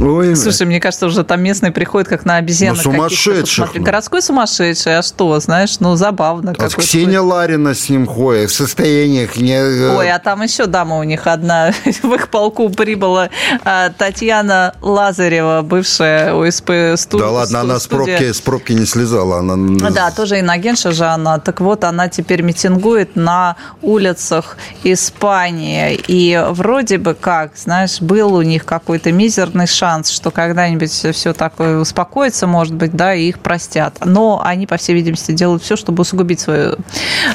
[0.00, 0.36] Ой.
[0.36, 2.84] Слушай, мне кажется, уже там местные приходят как на обезьянок.
[2.84, 3.74] Ну, сумасшедших.
[3.74, 3.82] Ну.
[3.82, 6.54] Городской сумасшедший, а что, знаешь, ну, забавно.
[6.58, 9.36] А Ксения Ларина с ним ходит в состояниях...
[9.36, 9.54] Не...
[9.54, 11.72] Э, Ой, а там еще дама у них одна.
[12.02, 13.30] в их полку прибыла
[13.64, 17.26] а, Татьяна Лазарева, бывшая ОСП студия.
[17.26, 19.38] Да ладно, она с пробки, с пробки не слезала.
[19.38, 19.90] Она...
[19.90, 21.38] Да, тоже иногенша же она.
[21.38, 25.98] Так вот, она теперь митингует на улицах Испании.
[26.06, 31.78] И вроде бы как, знаешь, был у них какой-то мизерный шанс что когда-нибудь все такое
[31.78, 33.98] успокоится, может быть, да, и их простят.
[34.04, 36.76] Но они, по всей видимости, делают все, чтобы усугубить свое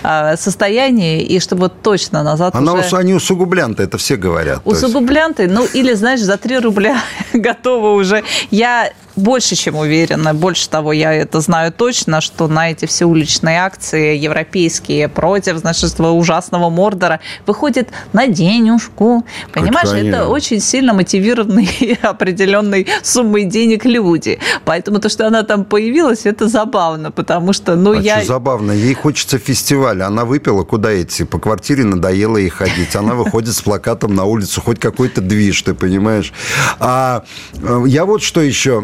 [0.03, 2.95] а, состояние и чтобы точно назад Она уже...
[2.95, 4.61] Они усугублянты, это все говорят.
[4.65, 7.01] Усугублянты, ну или, знаешь, за 3 рубля
[7.33, 8.23] готовы уже.
[8.49, 13.59] Я больше чем уверена, больше того, я это знаю точно, что на эти все уличные
[13.59, 19.25] акции европейские против, значит, ужасного Мордора выходит на денежку.
[19.53, 20.15] Понимаешь, Конечно.
[20.17, 24.39] это очень сильно мотивированные определенной суммой денег люди.
[24.65, 28.17] Поэтому то, что она там появилась, это забавно, потому что, ну, а я...
[28.17, 28.71] Что забавно?
[28.71, 30.07] Ей хочется фестиваля.
[30.07, 31.23] Она выпила, куда идти?
[31.23, 32.95] По квартире надоело ей ходить.
[32.95, 36.33] Она выходит с плакатом на улицу, хоть какой-то движ, ты понимаешь?
[36.79, 38.81] А э, я вот что еще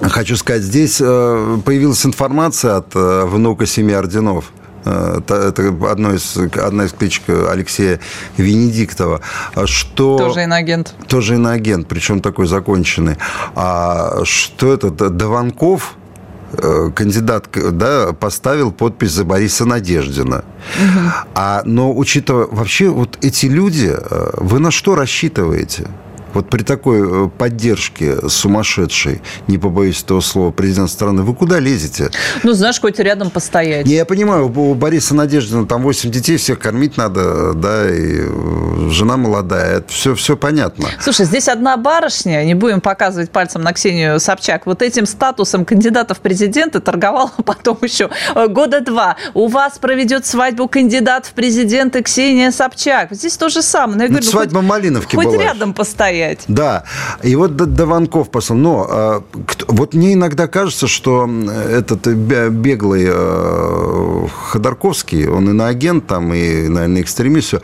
[0.00, 4.50] Хочу сказать, здесь э, появилась информация от э, внука семи орденов.
[4.86, 8.00] Э, это одно из, одна из кличек Алексея
[8.38, 9.20] Венедиктова,
[9.66, 10.16] что...
[10.16, 10.94] Тоже иноагент.
[11.06, 13.16] Тоже иноагент, причем такой законченный.
[13.54, 14.90] А что это?
[14.90, 15.96] Дованков,
[16.94, 20.44] кандидат да, поставил подпись за Бориса Надеждина.
[20.78, 21.00] Угу.
[21.34, 23.94] А, но учитывая вообще вот эти люди,
[24.38, 25.88] вы на что рассчитываете?
[26.34, 32.10] Вот при такой э, поддержке сумасшедшей, не побоюсь этого слова, президент страны, вы куда лезете?
[32.42, 33.86] Ну, знаешь, хоть рядом постоять.
[33.86, 38.88] Не, я понимаю, у Бориса Надеждина там 8 детей, всех кормить надо, да, и э,
[38.90, 40.88] жена молодая, это все, все понятно.
[41.00, 46.14] Слушай, здесь одна барышня, не будем показывать пальцем на Ксению Собчак, вот этим статусом кандидата
[46.14, 49.16] в президенты торговала потом еще э, года два.
[49.34, 53.08] У вас проведет свадьбу кандидат в президенты Ксения Собчак.
[53.10, 53.96] Здесь то же самое.
[53.96, 55.42] Ну, я говорю, ну, свадьба хоть, Малиновки Хоть была.
[55.42, 56.44] рядом постоять стоять.
[56.48, 56.84] Да.
[57.22, 58.58] И вот Дованков послал.
[58.58, 59.22] Но а,
[59.68, 61.28] вот мне иногда кажется, что
[61.70, 67.54] этот беглый а, Ходорковский, он и на агент там, и, наверное, экстремист,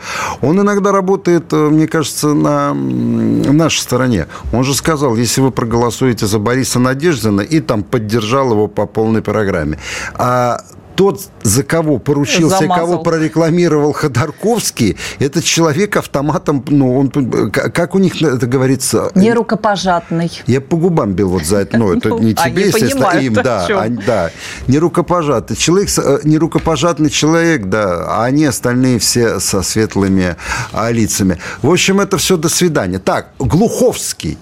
[0.41, 4.27] он иногда работает, мне кажется, на нашей стороне.
[4.51, 9.21] Он же сказал, если вы проголосуете за Бориса Надеждина, и там поддержал его по полной
[9.21, 9.77] программе.
[10.15, 10.61] А
[10.97, 12.87] тот, за кого поручился, Замазал.
[12.87, 17.11] кого прорекламировал Ходорковский, этот человек автоматом, ну, он,
[17.51, 19.11] как у них это говорится...
[19.13, 20.31] Не рукопожатный.
[20.47, 23.67] Я по губам бил вот за это, ну, это не а, тебе, естественно, им, да,
[23.69, 24.31] а, да.
[24.67, 30.35] Не рукопожатный человек, э, не рукопожатный человек, да, а они остальные все со светлыми
[30.73, 31.37] а, лицами.
[31.61, 32.97] В общем, это все до свидания.
[32.97, 34.37] Так, Глуховский.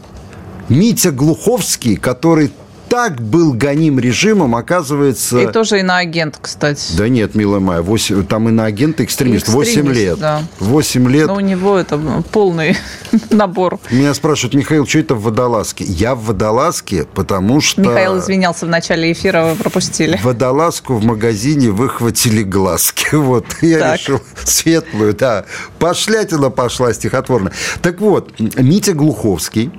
[0.69, 2.51] Митя Глуховский, который
[2.89, 5.39] так был гоним режимом, оказывается...
[5.39, 6.95] И тоже иноагент, кстати.
[6.97, 9.45] Да нет, милая моя, 8, там иноагент и экстремист.
[9.45, 10.19] экстремист 8 лет.
[10.19, 10.41] Да.
[10.59, 11.27] 8 лет.
[11.27, 11.99] Но у него это
[12.31, 12.77] полный
[13.29, 13.79] набор.
[13.91, 15.83] Меня спрашивают, Михаил, что это в водолазке?
[15.83, 17.81] Я в водолазке, потому что...
[17.81, 20.19] Михаил извинялся в начале эфира, вы пропустили.
[20.23, 23.07] Водолазку в магазине выхватили глазки.
[23.25, 23.99] Вот, я так.
[23.99, 25.45] решил светлую, да.
[25.79, 27.51] Пошлятина пошла стихотворно.
[27.81, 29.71] Так вот, Митя Глуховский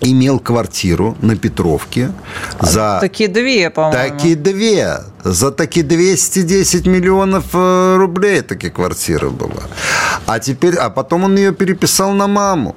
[0.00, 2.12] имел квартиру на Петровке
[2.60, 2.98] за...
[3.00, 3.96] Такие две, по-моему.
[3.96, 4.98] Такие две.
[5.24, 9.64] За такие 210 миллионов э, рублей такие квартира была.
[10.26, 10.76] А теперь...
[10.76, 12.74] А потом он ее переписал на маму.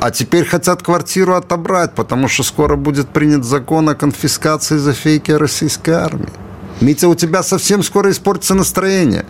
[0.00, 5.30] А теперь хотят квартиру отобрать, потому что скоро будет принят закон о конфискации за фейки
[5.30, 6.32] российской армии.
[6.80, 9.24] Митя, у тебя совсем скоро испортится настроение.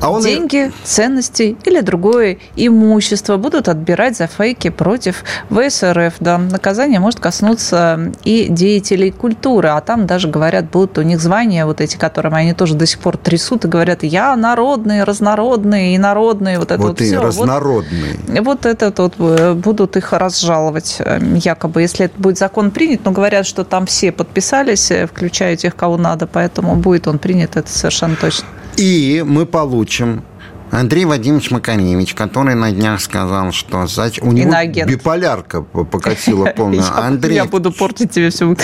[0.00, 0.22] А он...
[0.22, 6.14] Деньги, ценности или другое имущество будут отбирать за фейки против ВСРФ.
[6.20, 6.38] Да.
[6.38, 9.68] Наказание может коснуться и деятелей культуры.
[9.68, 13.00] А там даже говорят, будут у них звания вот эти, которыми они тоже до сих
[13.00, 16.58] пор трясут и говорят, я народный, разнородный, и народный.
[16.58, 17.20] Вот это вот, вот и все.
[17.20, 18.20] разнородный.
[18.28, 23.00] Вот, вот это вот э, будут их разжаловать э, якобы, если это будет закон принят.
[23.04, 27.56] Но говорят, что там все подписались, э, включая тех, кого надо, поэтому будет он принят,
[27.56, 28.46] это совершенно точно.
[28.76, 30.22] И мы получим
[30.70, 33.86] Андрей Вадимович Макаревич, который на днях сказал, что
[34.22, 34.90] у него Иноагент.
[34.90, 36.84] биполярка покатила полная.
[36.92, 37.34] Андрей...
[37.36, 38.56] я буду портить тебе все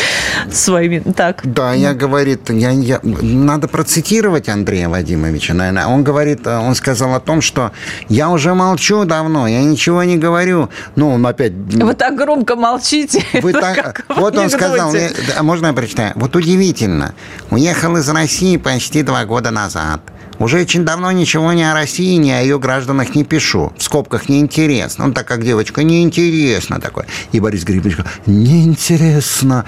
[0.50, 0.98] своими.
[1.00, 1.40] Так.
[1.44, 5.86] Да, я говорит, я, я, надо процитировать Андрея Вадимовича, наверное.
[5.86, 7.72] Он говорит, он сказал о том, что
[8.08, 10.68] я уже молчу давно, я ничего не говорю.
[10.96, 11.52] Ну, он опять...
[11.52, 13.24] Вы так громко молчите.
[13.42, 14.04] Вы так...
[14.08, 14.92] Вот он сказал,
[15.42, 16.12] можно я прочитаю?
[16.16, 17.14] Вот удивительно.
[17.50, 20.00] Уехал из России почти два года назад
[20.38, 23.72] Уже очень давно ничего ни о России, ни о ее гражданах не пишу.
[23.76, 25.04] В скобках неинтересно.
[25.04, 27.06] Он так как девочка, неинтересно такое.
[27.32, 29.64] И Борис Григорьевич неинтересно.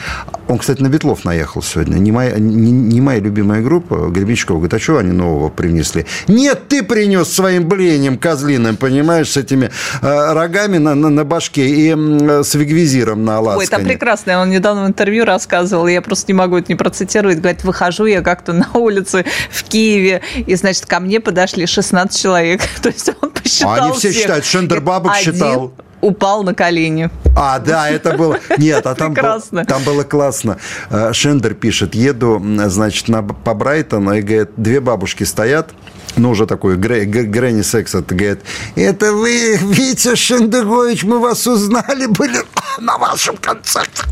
[0.49, 1.97] Он, кстати, на Ветлов наехал сегодня.
[1.97, 4.09] Не моя, не, не моя любимая группа.
[4.11, 6.07] Гребенщиков говорит, а что они нового принесли?
[6.29, 9.71] Нет, ты принес своим блением козлиным, понимаешь, с этими
[10.03, 13.59] э, рогами на, на, на башке и э, с вигвизиром на ласкане.
[13.59, 14.41] Ой, это прекрасно.
[14.41, 17.39] Он недавно в интервью рассказывал, я просто не могу это не процитировать.
[17.39, 22.63] Говорит, выхожу я как-то на улице в Киеве, и, значит, ко мне подошли 16 человек.
[22.83, 24.23] То есть он посчитал Они все всех.
[24.23, 25.73] считают, Шендер бабок считал
[26.05, 27.11] упал на колени.
[27.35, 28.39] А, да, это было...
[28.59, 30.59] Нет, а там, был, там было классно.
[30.91, 35.71] Э, Шендер пишет, еду, значит, на, по Брайтону, и, говорит, две бабушки стоят,
[36.17, 38.41] ну, уже такой Грэ, Грэнни Секс, это говорит,
[38.77, 42.39] это вы, Витя Шендегович, мы вас узнали, были
[42.79, 44.03] на вашем концерте.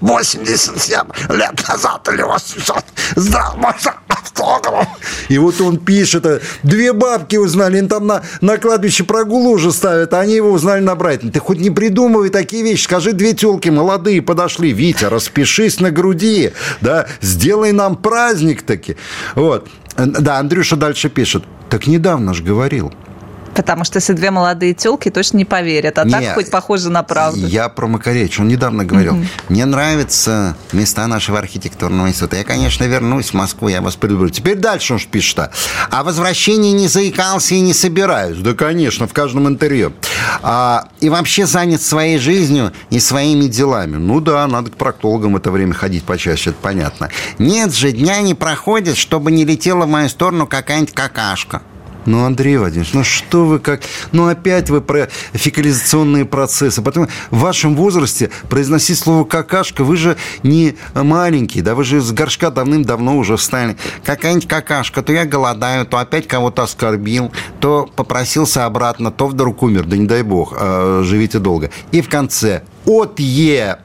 [0.00, 1.00] 87
[1.30, 2.84] лет назад или 800.
[3.14, 3.92] Здравствуйте?
[5.28, 9.72] И вот он пишет, э, две бабки узнали, им там на, на кладбище прогулу уже
[9.72, 11.30] ставят, а они его узнали на Брайтон.
[11.30, 16.52] Ты хоть не придумывай такие вещи, скажи, две телки молодые подошли, Витя, распишись на груди,
[16.80, 18.96] да, сделай нам праздник таки.
[19.34, 19.68] Вот.
[19.96, 22.92] Да, Андрюша дальше пишет, так недавно же говорил,
[23.54, 25.98] Потому что если две молодые телки, точно не поверят.
[25.98, 27.46] А не, так хоть похоже на правду.
[27.46, 28.40] Я про Макаревич.
[28.40, 29.14] Он недавно говорил.
[29.14, 29.24] Угу.
[29.50, 32.36] Мне нравятся места нашего архитектурного института.
[32.36, 34.30] Я, конечно, вернусь в Москву, я вас предупрежу.
[34.30, 35.38] Теперь дальше он пишет.
[35.38, 35.50] А
[35.90, 38.38] о возвращении не заикался и не собираюсь.
[38.38, 39.92] Да, конечно, в каждом интервью.
[40.42, 43.96] А, и вообще занят своей жизнью и своими делами.
[43.96, 47.10] Ну да, надо к проктологам в это время ходить почаще, это понятно.
[47.38, 51.62] Нет же, дня не проходит, чтобы не летела в мою сторону какая-нибудь какашка.
[52.06, 53.80] Ну, Андрей Владимирович, ну что вы как...
[54.12, 56.82] Ну, опять вы про фекализационные процессы.
[56.82, 62.12] Потом в вашем возрасте произносить слово «какашка», вы же не маленький, да, вы же из
[62.12, 63.76] горшка давным-давно уже встали.
[64.04, 69.84] Какая-нибудь какашка, то я голодаю, то опять кого-то оскорбил, то попросился обратно, то вдруг умер,
[69.86, 71.70] да не дай бог, э, живите долго.
[71.92, 73.78] И в конце от Е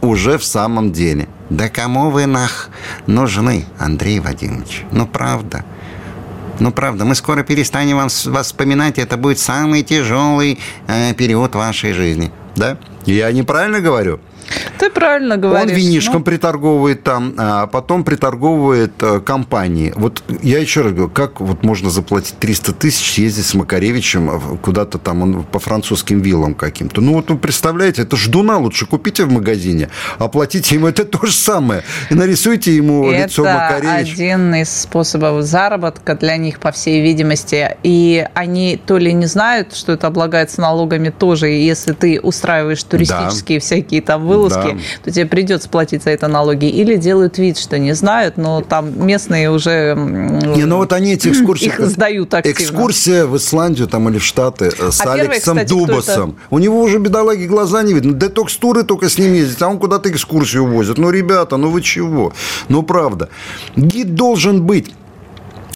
[0.00, 1.28] уже в самом деле.
[1.48, 2.70] Да кому вы нах
[3.06, 4.84] нужны, Андрей Вадимович?
[4.90, 5.64] Ну, правда.
[6.58, 11.92] Ну, правда, мы скоро перестанем вас, вас вспоминать, это будет самый тяжелый э, период вашей
[11.92, 12.30] жизни.
[12.56, 12.78] Да?
[13.04, 14.20] Я неправильно говорю?
[14.78, 15.70] Ты правильно говоришь.
[15.70, 16.24] Он винишком ну...
[16.24, 19.92] приторговывает там, а потом приторговывает э, компании.
[19.96, 24.98] Вот я еще раз говорю, как вот можно заплатить 300 тысяч, ездить с Макаревичем куда-то
[24.98, 27.00] там он по французским виллам каким-то.
[27.00, 31.32] Ну вот вы представляете, это ждуна лучше купите в магазине, оплатите ему это то же
[31.32, 31.82] самое.
[32.10, 34.12] И нарисуйте ему это лицо Макаревича.
[34.12, 37.76] Это один из способов заработка для них, по всей видимости.
[37.82, 43.58] И они то ли не знают, что это облагается налогами тоже, если ты устраиваешь туристические
[43.58, 43.64] да.
[43.64, 44.78] всякие там вылазки, да.
[45.04, 46.66] то тебе придется платить за это налоги.
[46.66, 49.94] Или делают вид, что не знают, но там местные уже...
[49.96, 51.66] Не, ну вот они эти экскурсии...
[51.66, 52.58] Их сдают активно.
[52.58, 56.36] Экскурсия в Исландию там или в Штаты э, с а Алексом первый, кстати, Дубасом.
[56.50, 58.12] У него уже, бедолаги, глаза не видно.
[58.12, 60.98] Детокс-туры только с ним ездить, а он куда-то экскурсию возит.
[60.98, 62.32] Ну, ребята, ну вы чего?
[62.68, 63.28] Ну, правда.
[63.76, 64.92] Гид должен быть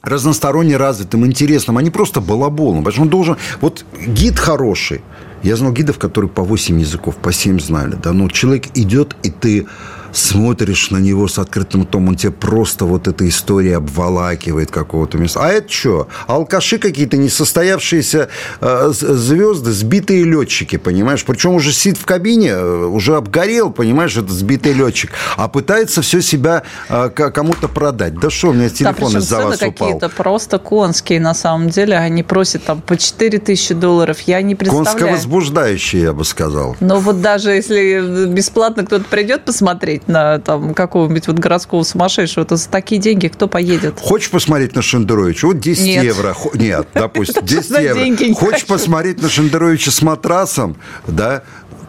[0.03, 2.85] разносторонне развитым, интересным, а не просто балаболом.
[2.85, 3.37] Потому что он должен...
[3.61, 5.03] Вот гид хороший,
[5.43, 7.97] я знал гидов, которые по 8 языков, по 7 знали.
[8.03, 8.13] Да?
[8.13, 9.67] Но человек идет, и ты
[10.13, 15.41] смотришь на него с открытым ртом, он тебе просто вот эта история обволакивает какого-то места.
[15.43, 16.09] А это что?
[16.27, 18.29] Алкаши какие-то несостоявшиеся
[18.61, 21.25] э, звезды, сбитые летчики, понимаешь?
[21.25, 26.21] Причем уже сидит в кабине, э, уже обгорел, понимаешь, этот сбитый летчик, а пытается все
[26.21, 28.19] себя э, кому-то продать.
[28.19, 29.73] Да что, у меня телефон да, из-за вас упал.
[29.73, 31.97] какие-то просто конские, на самом деле.
[31.97, 34.21] Они просят там по 4 тысячи долларов.
[34.23, 34.99] Я не представляю.
[34.99, 36.77] Конско-возбуждающие, я бы сказал.
[36.81, 42.45] Но вот даже если бесплатно кто-то придет посмотреть, посмотреть на там, какого-нибудь вот городского сумасшедшего,
[42.47, 43.99] то за такие деньги кто поедет?
[44.01, 45.49] Хочешь посмотреть на Шендеровича?
[45.49, 46.05] Вот 10 Нет.
[46.05, 46.37] евро.
[46.55, 48.35] Нет, допустим, 10 евро.
[48.35, 51.43] Хочешь посмотреть на Шендеровича с матрасом, да,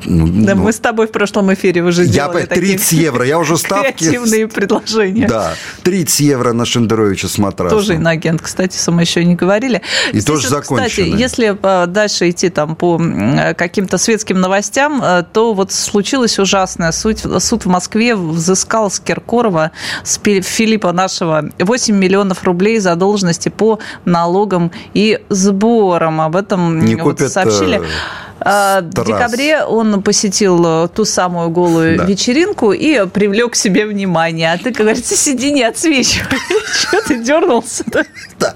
[0.05, 3.39] да, ну, мы с тобой в прошлом эфире уже сделали я, 30 такие евро, я
[3.39, 3.97] уже ставки...
[3.97, 5.27] Креативные предложения.
[5.27, 7.77] Да, 30 евро на Шендеровича с матрасом.
[7.77, 9.81] Тоже иноагент, кстати, мы еще не говорили.
[10.09, 10.63] И Здесь тоже вот.
[10.63, 12.99] Кстати, если а, дальше идти там по
[13.57, 16.91] каким-то светским новостям, э, то вот случилось ужасное.
[16.91, 19.71] Суд, суд в Москве взыскал с Киркорова,
[20.03, 26.21] с Филиппа нашего, 8 миллионов рублей за должности по налогам и сборам.
[26.21, 27.81] Об этом не вот купят, сообщили.
[28.43, 32.05] А, в декабре он посетил э, ту самую голую да.
[32.05, 34.51] вечеринку и привлек к себе внимание.
[34.51, 36.39] А ты, как говорится, сиди не отсвечивай.
[36.81, 37.83] Чего ты дернулся?
[38.39, 38.55] Да.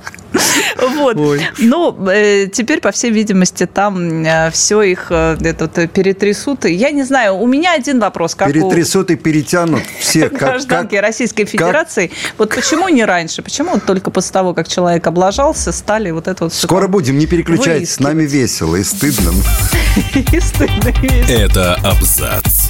[0.95, 1.17] Вот.
[1.59, 6.65] Ну, э, теперь, по всей видимости, там э, все их э, этот, перетрясут.
[6.65, 8.35] Я не знаю, у меня один вопрос.
[8.35, 10.29] Как перетрясут и перетянут все.
[10.29, 12.11] Гражданки Российской Федерации.
[12.37, 13.41] Вот почему не раньше?
[13.41, 16.53] Почему только после того, как человек облажался, стали вот это вот...
[16.53, 19.31] Скоро будем, не переключайтесь, с нами весело и стыдно.
[20.31, 20.93] И стыдно,
[21.29, 22.69] Это абзац.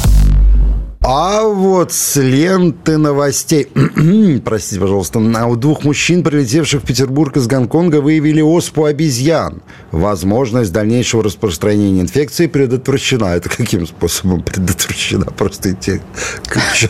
[1.03, 3.67] А вот с ленты новостей,
[4.45, 9.63] простите, пожалуйста, а у двух мужчин, прилетевших в Петербург из Гонконга, выявили оспу обезьян.
[9.91, 13.35] Возможность дальнейшего распространения инфекции предотвращена.
[13.35, 15.25] Это каким способом предотвращена?
[15.25, 16.01] Просто идти,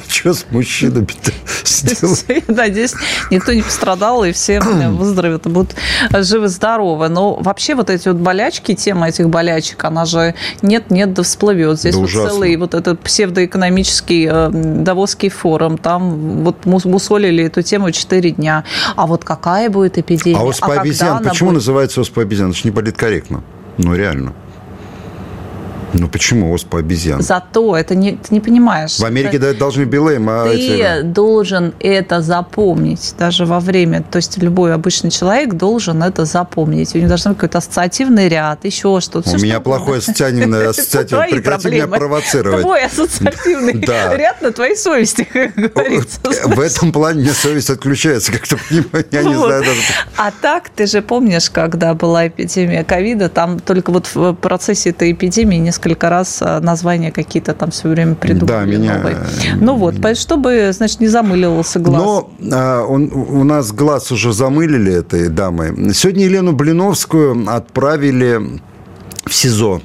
[0.09, 1.07] что с мужчинами
[2.49, 2.93] Надеюсь,
[3.31, 4.59] никто не пострадал, и все
[4.89, 5.75] выздоровеют и будут
[6.11, 7.07] живы-здоровы.
[7.07, 11.79] Но вообще вот эти вот болячки, тема этих болячек, она же нет-нет да всплывет.
[11.79, 14.49] Здесь вот целый вот этот псевдоэкономический Давосский, э,
[14.83, 18.63] Давосский форум, там вот мусолили эту тему 4 дня.
[18.95, 20.39] А вот какая будет эпидемия?
[20.39, 21.59] А оспа а обезьян, почему будет...
[21.59, 22.49] называется оспа обезьян?
[22.49, 23.43] Это же не политкорректно.
[23.77, 24.33] Ну, реально.
[25.93, 27.21] Ну почему оспа обезьян?
[27.21, 28.97] Зато это не, ты не понимаешь.
[28.97, 29.53] В Америке это...
[29.53, 31.01] должны белым, а Ты эти...
[31.01, 34.03] должен это запомнить даже во время.
[34.03, 36.95] То есть любой обычный человек должен это запомнить.
[36.95, 39.29] У него должен быть какой-то ассоциативный ряд, еще что-то.
[39.31, 41.29] У меня плохой ассоциативный ассоциативный.
[41.29, 42.61] Прекрати меня провоцировать.
[42.61, 43.73] Твой ассоциативный
[44.17, 45.27] ряд на твоей совести.
[46.45, 48.57] В этом плане мне совесть отключается, как-то
[49.11, 49.81] я не знаю даже.
[50.17, 55.11] А так, ты же помнишь, когда была эпидемия ковида, там только вот в процессе этой
[55.11, 58.97] эпидемии несколько несколько раз а, названия какие-то там все время придумали да, меня...
[58.97, 59.17] новые.
[59.59, 62.01] Ну вот, чтобы, значит, не замыливался глаз.
[62.03, 65.93] Но а, он, у нас глаз уже замылили этой дамой.
[65.93, 68.39] Сегодня Елену Блиновскую отправили
[69.25, 69.81] в СИЗО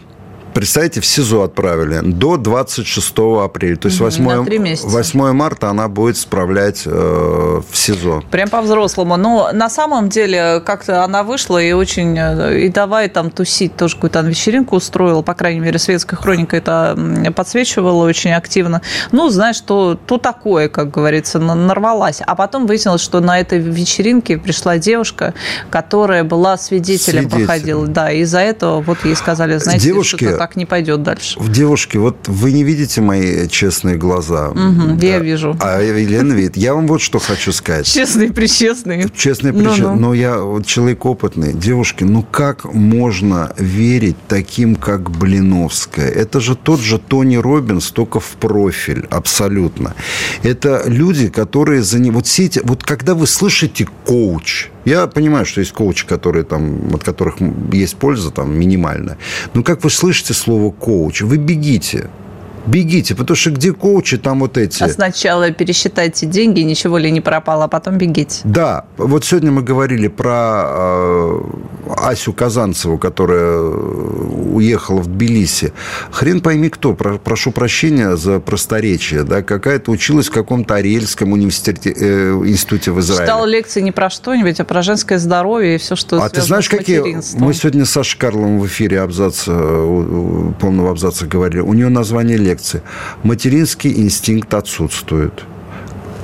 [0.57, 3.76] представьте, в СИЗО отправили до 26 апреля.
[3.76, 8.22] То есть 8, 8 марта она будет справлять э, в СИЗО.
[8.30, 9.18] Прям по-взрослому.
[9.18, 12.16] Но на самом деле как-то она вышла и очень...
[12.18, 13.76] Э, и давай там тусить.
[13.76, 15.20] Тоже какую-то вечеринку устроила.
[15.20, 16.98] По крайней мере, светская хроника это
[17.36, 18.80] подсвечивала очень активно.
[19.12, 22.22] Ну, знаешь, то, то такое, как говорится, нарвалась.
[22.26, 25.34] А потом выяснилось, что на этой вечеринке пришла девушка,
[25.68, 27.46] которая была свидетелем, Свидетель.
[27.46, 27.86] проходила.
[27.86, 31.40] Да, из-за этого вот ей сказали, знаете, Девушки, что так не пойдет дальше.
[31.40, 34.51] Девушки, вот вы не видите мои честные глаза.
[34.51, 35.07] Угу, да.
[35.07, 35.57] Я вижу.
[35.61, 36.57] А Елена видит.
[36.57, 37.86] Я вам вот что хочу сказать.
[37.86, 39.11] Честный, причестный.
[39.11, 39.97] Честный, причестный.
[39.97, 41.53] Но я вот человек опытный.
[41.53, 46.09] Девушки, ну как можно верить таким, как Блиновская?
[46.09, 49.07] Это же тот же Тони Робинс, только в профиль.
[49.11, 49.94] Абсолютно.
[50.44, 52.14] Это люди, которые за ним...
[52.14, 52.61] Вот все эти...
[52.62, 57.37] Вот когда вы слышите коуч, я понимаю, что есть коучи, которые там, от которых
[57.72, 59.18] есть польза там минимальная.
[59.53, 62.09] Но как вы слышите слово коуч, вы бегите.
[62.66, 64.82] Бегите, потому что где коучи, там вот эти.
[64.82, 68.40] А сначала пересчитайте деньги, ничего ли не пропало, а потом бегите.
[68.44, 71.40] Да, вот сегодня мы говорили про э,
[71.96, 75.72] Асю Казанцеву, которая уехала в Тбилиси.
[76.10, 81.94] Хрен пойми кто, про, прошу прощения за просторечие, да, какая-то училась в каком-то Арельском университете,
[81.96, 83.24] э, институте в Израиле.
[83.24, 86.68] Читала лекции не про что-нибудь, а про женское здоровье и все, что А ты знаешь,
[86.68, 87.20] какие...
[87.38, 89.52] Мы сегодня с Сашей Карлом в эфире абзаца,
[90.60, 91.60] полного абзаца говорили.
[91.60, 92.82] У нее название лекции лекции.
[93.22, 95.44] Материнский инстинкт отсутствует.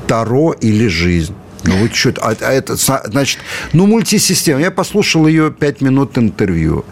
[0.07, 1.35] Таро или жизнь.
[1.65, 3.39] Ну, вы что, а, а это, значит,
[3.73, 4.61] ну, мультисистема.
[4.61, 6.85] Я послушал ее пять минут интервью.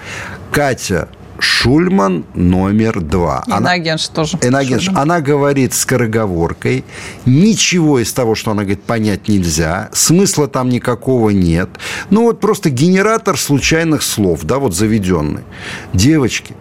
[0.52, 1.08] Катя
[1.40, 3.42] Шульман номер два.
[3.48, 4.38] Инагенш она, тоже.
[4.42, 4.90] Инагенш.
[4.94, 6.84] Она говорит скороговоркой.
[7.26, 9.88] Ничего из того, что она говорит, понять нельзя.
[9.92, 11.68] Смысла там никакого нет.
[12.10, 15.42] Ну, вот просто генератор случайных слов, да, вот заведенный.
[15.92, 16.54] Девочки,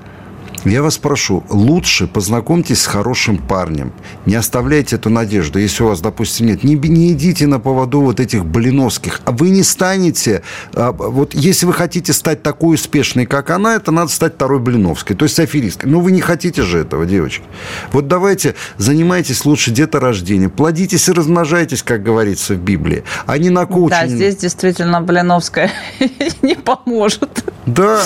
[0.65, 3.93] я вас прошу, лучше познакомьтесь с хорошим парнем.
[4.25, 5.59] Не оставляйте эту надежду.
[5.59, 9.21] Если у вас, допустим, нет, не, не идите на поводу вот этих блиновских.
[9.25, 10.41] А вы не станете...
[10.73, 15.15] А, вот если вы хотите стать такой успешной, как она, это надо стать второй блиновской,
[15.15, 15.89] то есть аферисткой.
[15.89, 17.43] Но вы не хотите же этого, девочки.
[17.91, 20.49] Вот давайте занимайтесь лучше деторождением.
[20.49, 24.01] Плодитесь и размножайтесь, как говорится в Библии, а не на коучинге.
[24.01, 25.71] Да, здесь действительно блиновская
[26.41, 27.43] не поможет.
[27.65, 28.01] Да.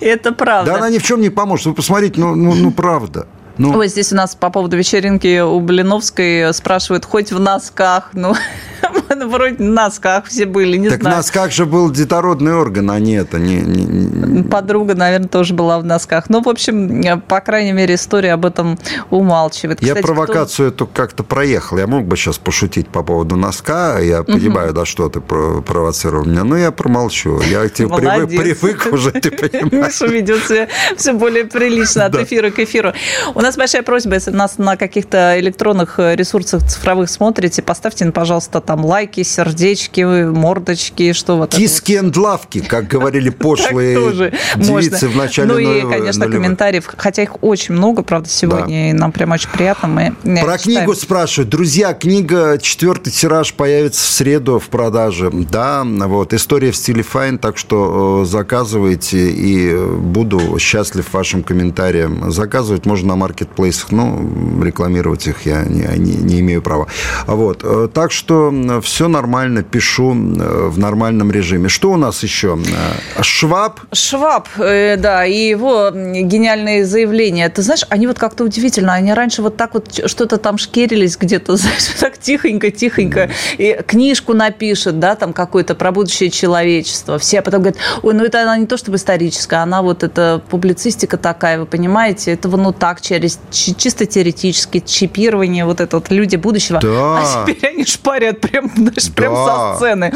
[0.00, 0.72] Это правда.
[0.72, 1.66] Да она ни в чем не поможет.
[1.66, 3.26] Вы посмотрите, смотрите, ну, ну, ну правда.
[3.58, 3.72] Ну.
[3.72, 8.10] Вот здесь у нас по поводу вечеринки у Блиновской спрашивают, хоть в носках.
[8.12, 8.34] Ну,
[9.28, 11.16] вроде на носках все были, не так знаю.
[11.16, 13.38] Так носках же был детородный орган, а не это.
[13.38, 14.42] Не, не.
[14.42, 16.28] Подруга, наверное, тоже была в носках.
[16.28, 18.78] Ну, в общем, по крайней мере, история об этом
[19.10, 19.82] умалчивает.
[19.82, 20.84] Я Кстати, провокацию кто...
[20.84, 21.78] эту как-то проехал.
[21.78, 23.98] Я мог бы сейчас пошутить по поводу носка.
[23.98, 24.32] Я угу.
[24.32, 26.44] понимаю, да, что ты провоцировал меня.
[26.44, 27.40] Но я промолчу.
[27.40, 30.00] Я типа, привык, привык уже, ты понимаешь.
[30.00, 32.92] Миша ведет себя все более прилично от эфира к эфиру.
[33.34, 38.84] У нас большая просьба, если нас на каких-то электронных ресурсах цифровых смотрите, поставьте, пожалуйста, там
[38.84, 45.58] лайки, сердечки, мордочки, что вот Киски энд лавки, как говорили пошлые девицы в начале Ну
[45.58, 49.88] и, конечно, комментариев, хотя их очень много, правда, сегодня, и нам прям очень приятно.
[49.88, 51.50] Мы Про книгу спрашивают.
[51.50, 55.30] Друзья, книга четвертый тираж появится в среду в продаже.
[55.32, 62.30] Да, вот, история в стиле файн, так что э, заказывайте, и буду счастлив вашим комментариям.
[62.32, 64.20] Заказывать можно на маркетплейсах, но
[64.62, 66.88] рекламировать их я не, не, не имею права.
[67.26, 68.50] Вот, э, так что
[68.82, 71.68] все нормально, пишу э, в нормальном режиме.
[71.68, 72.58] Что у нас еще?
[73.20, 73.80] Шваб?
[73.92, 77.48] Шваб, да, и его гениальные заявления.
[77.48, 81.56] Ты знаешь, они вот как-то удивительно, они раньше вот так вот что-то там шкерились где-то,
[81.56, 87.18] знаешь, так тихонько-тихонько, и книжку напишет, да, там какой-то про будущее человечество.
[87.18, 91.16] Все потом говорят, ой, ну это она не то чтобы историческая, она вот это публицистика
[91.16, 96.80] такая, вы понимаете, это ну так, через чисто теоретически, чипирование, вот это вот люди будущего.
[96.80, 97.18] Да.
[97.18, 99.12] А теперь они шпарят прям, знаешь, да.
[99.14, 100.12] прям со сцены.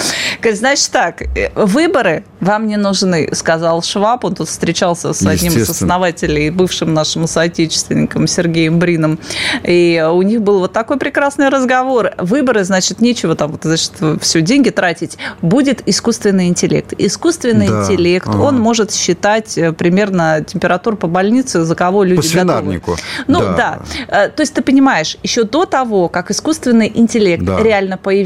[0.53, 5.69] Значит так, э, выборы вам не нужны, сказал Шваб, он тут встречался с одним из
[5.69, 9.19] основателей, бывшим нашим соотечественником Сергеем Брином,
[9.63, 12.13] и у них был вот такой прекрасный разговор.
[12.19, 15.19] Выборы, значит, нечего там, значит, все деньги тратить.
[15.43, 16.93] Будет искусственный интеллект.
[16.99, 17.83] Искусственный да.
[17.83, 18.39] интеллект, ага.
[18.39, 22.93] он может считать э, примерно температуру по больнице, за кого люди по свинарнику.
[22.93, 23.01] готовы.
[23.27, 23.81] Ну, да.
[24.09, 24.25] да.
[24.25, 27.63] Э, то есть ты понимаешь, еще до того, как искусственный интеллект да.
[27.63, 28.20] реально появился,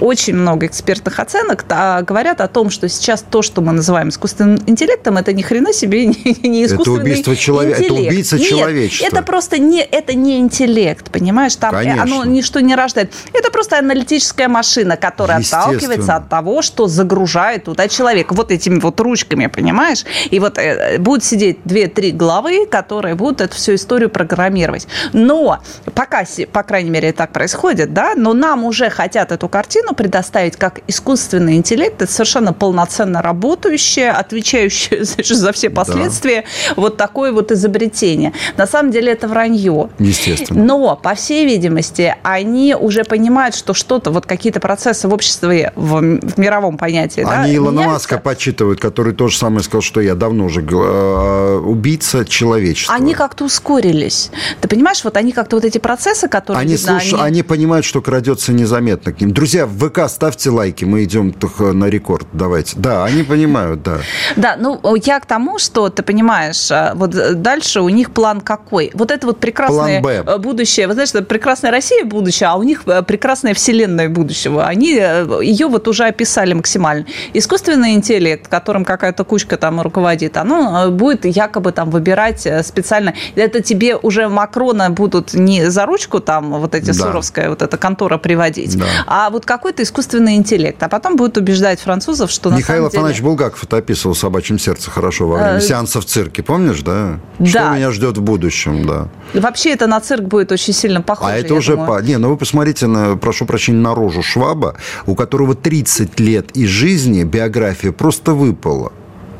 [0.00, 5.16] очень много экспертных оценок говорят о том, что сейчас то, что мы называем искусственным интеллектом,
[5.16, 9.06] это ни хрена себе не искусственный это убийство человека, это убийца Нет, человечества.
[9.06, 11.56] это просто не, это не интеллект, понимаешь?
[11.56, 12.02] Там Конечно.
[12.02, 13.12] оно ничто не рождает.
[13.32, 18.34] Это просто аналитическая машина, которая отталкивается от того, что загружает туда человека.
[18.34, 20.04] Вот этими вот ручками, понимаешь?
[20.30, 24.86] И вот э, будут сидеть две-три главы, которые будут эту всю историю программировать.
[25.12, 25.60] Но
[25.94, 30.80] пока, по крайней мере, так происходит, да, но нам уже хотят эту картину предоставить как
[30.88, 36.74] искусственный интеллект, это совершенно полноценно работающее, отвечающее за все последствия, да.
[36.76, 38.32] вот такое вот изобретение.
[38.56, 39.90] На самом деле это вранье.
[39.98, 40.64] Естественно.
[40.64, 46.00] Но, по всей видимости, они уже понимают, что что-то, вот какие-то процессы в обществе, в,
[46.00, 50.14] в мировом понятии, Они да, Илона Маска почитывают, который то же самое сказал, что я
[50.14, 52.94] давно уже э, убийца человечества.
[52.94, 54.30] Они как-то ускорились.
[54.60, 56.62] Ты понимаешь, вот они как-то вот эти процессы, которые...
[56.62, 57.14] Они, видно, слуш...
[57.14, 57.22] они...
[57.22, 59.32] они понимают, что крадется незаметно к ним.
[59.32, 62.76] Друзья, в ВК ставьте лайки, мы идем на рекорд, давайте.
[62.76, 63.98] Да, они понимают, да.
[64.36, 67.10] Да, ну я к тому, что ты понимаешь, а, вот
[67.42, 68.90] дальше у них план какой?
[68.94, 73.02] Вот это вот прекрасное э, будущее, вы знаете, прекрасная Россия будущее, а у них э,
[73.02, 74.66] прекрасная вселенная будущего.
[74.66, 77.06] Они э, ее вот уже описали максимально.
[77.34, 83.14] Искусственный интеллект, которым какая-то кучка там руководит, оно будет якобы там выбирать специально.
[83.34, 86.94] Это тебе уже Макрона будут не за ручку там вот эти да.
[86.94, 88.85] Суровская вот эта контора приводить, да.
[89.06, 90.82] А вот какой-то искусственный интеллект.
[90.82, 92.98] А потом будет убеждать французов, что Михаил на самом деле...
[92.98, 97.18] Афанасьевич Булгаков это описывал в «Собачьем сердце» хорошо во время сеанса в цирке, помнишь, да?
[97.38, 97.46] Да.
[97.46, 99.08] Что меня ждет в будущем, да.
[99.34, 101.32] Вообще это на цирк будет очень сильно похоже.
[101.32, 101.76] А это уже...
[101.76, 102.00] По...
[102.02, 104.76] Не, ну вы посмотрите, на, прошу прощения, на рожу Шваба,
[105.06, 108.92] у которого 30 лет из жизни биография просто выпала.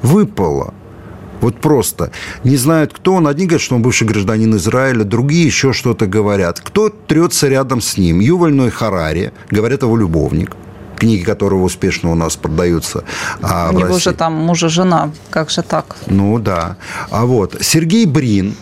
[0.02, 0.74] Выпала.
[1.40, 2.10] Вот просто.
[2.44, 3.26] Не знают, кто он.
[3.26, 6.60] Одни говорят, что он бывший гражданин Израиля, другие еще что-то говорят.
[6.60, 8.20] Кто трется рядом с ним?
[8.20, 10.56] Ювальной Харари, говорят его любовник
[10.98, 13.04] книги которого успешно у нас продаются.
[13.42, 14.10] А у него России.
[14.10, 15.96] же там мужа жена, как же так?
[16.06, 16.76] Ну да.
[17.10, 18.54] А вот Сергей Брин,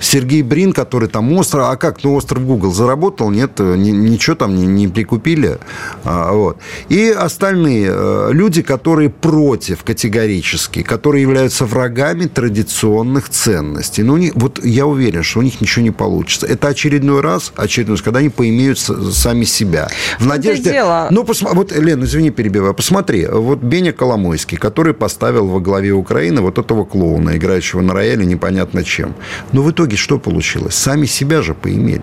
[0.00, 4.54] Сергей Брин, который там остров, а как, ну, остров Google заработал, нет, ни, ничего там
[4.54, 5.58] не, не прикупили,
[6.04, 6.58] а, вот.
[6.88, 14.02] И остальные э, люди, которые против категорически, которые являются врагами традиционных ценностей.
[14.02, 16.46] Ну, не, вот я уверен, что у них ничего не получится.
[16.46, 19.88] Это очередной раз, очередной раз, когда они поимеют сами себя.
[20.18, 20.70] В надежде...
[20.70, 21.08] Дело.
[21.10, 22.74] Ну, посмотри, вот, Лен, извини, перебиваю.
[22.74, 28.24] Посмотри, вот Беня Коломойский, который поставил во главе Украины вот этого клоуна, играющего на рояле
[28.26, 29.14] непонятно чем.
[29.52, 30.74] Но в итоге итоге что получилось?
[30.74, 32.02] Сами себя же поимели.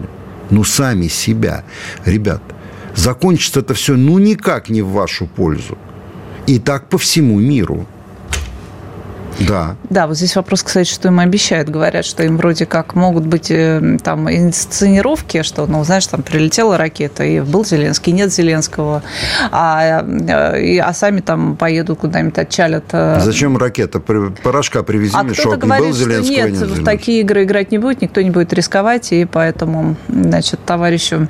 [0.50, 1.64] Ну, сами себя.
[2.06, 2.42] Ребят,
[2.96, 5.78] закончится это все ну никак не в вашу пользу.
[6.48, 7.86] И так по всему миру.
[9.40, 9.76] Да.
[9.90, 11.70] Да, вот здесь вопрос, кстати, что им обещают.
[11.70, 16.78] Говорят, что им вроде как могут быть э, там инсценировки, что, ну, знаешь, там прилетела
[16.78, 19.04] ракета, и был Зеленский, нет Зеленского,
[19.52, 22.86] а, э, а сами там поедут куда-нибудь, отчалят.
[22.92, 23.20] Э.
[23.22, 24.00] Зачем ракета?
[24.00, 25.58] Порошка привези, а мешок.
[25.58, 28.54] Говорит, был Зеленского, что нет, нет в такие игры играть не будет, никто не будет
[28.54, 31.28] рисковать, и поэтому, значит, товарищу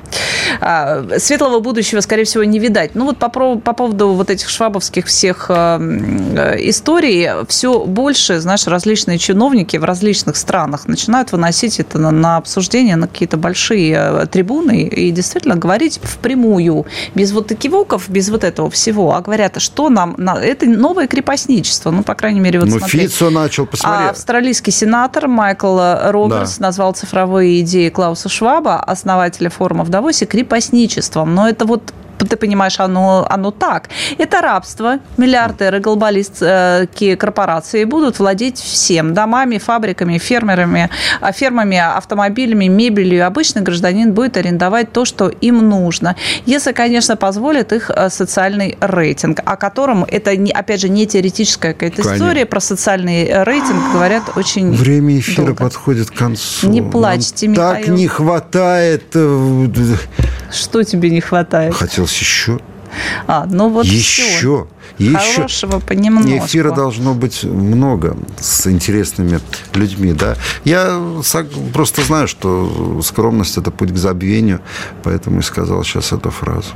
[0.60, 2.94] а, светлого будущего, скорее всего, не видать.
[2.94, 9.78] Ну вот по, по поводу вот этих швабовских всех историй, все больше, знаешь, различные чиновники
[9.78, 15.10] в различных странах начинают выносить это на, на обсуждение, на какие-то большие э, трибуны и
[15.10, 16.84] действительно говорить впрямую,
[17.14, 22.02] без вот экивоков, без вот этого всего, а говорят, что нам, это новое крепостничество, ну,
[22.02, 24.06] по крайней мере, вот Ну, Фицо начал, посмотри.
[24.06, 25.78] А австралийский сенатор Майкл
[26.10, 26.66] Робертс да.
[26.66, 31.34] назвал цифровые идеи Клауса Шваба, основателя форума в Давосе, крепостничеством.
[31.34, 31.94] Но это вот
[32.24, 33.88] ты понимаешь, оно, оно так.
[34.18, 34.98] Это рабство.
[35.16, 39.14] Миллиардеры, глобалистские корпорации будут владеть всем.
[39.14, 40.90] Домами, фабриками, фермерами,
[41.20, 43.26] а, фермами, автомобилями, мебелью.
[43.26, 46.16] Обычный гражданин будет арендовать то, что им нужно.
[46.46, 52.02] Если, конечно, позволит их э, социальный рейтинг, о котором это, опять же, не теоретическая какая-то
[52.02, 52.46] история.
[52.46, 55.64] Про социальный рейтинг говорят очень Время эфира долго.
[55.64, 56.68] подходит к концу.
[56.68, 57.86] Не плачьте, Нам Михаил.
[57.86, 59.04] Так не хватает...
[59.14, 59.66] Э,
[60.52, 61.74] что тебе не хватает?
[62.06, 62.60] Хотелось еще.
[63.26, 64.22] А, ну вот еще.
[64.22, 64.68] Все.
[64.98, 66.46] Еще Хорошего понемножку.
[66.46, 69.40] Эфира должно быть много с интересными
[69.74, 70.36] людьми, да.
[70.64, 71.00] Я
[71.72, 74.60] просто знаю, что скромность– это путь к забвению,
[75.02, 76.68] поэтому и сказал сейчас эту фразу.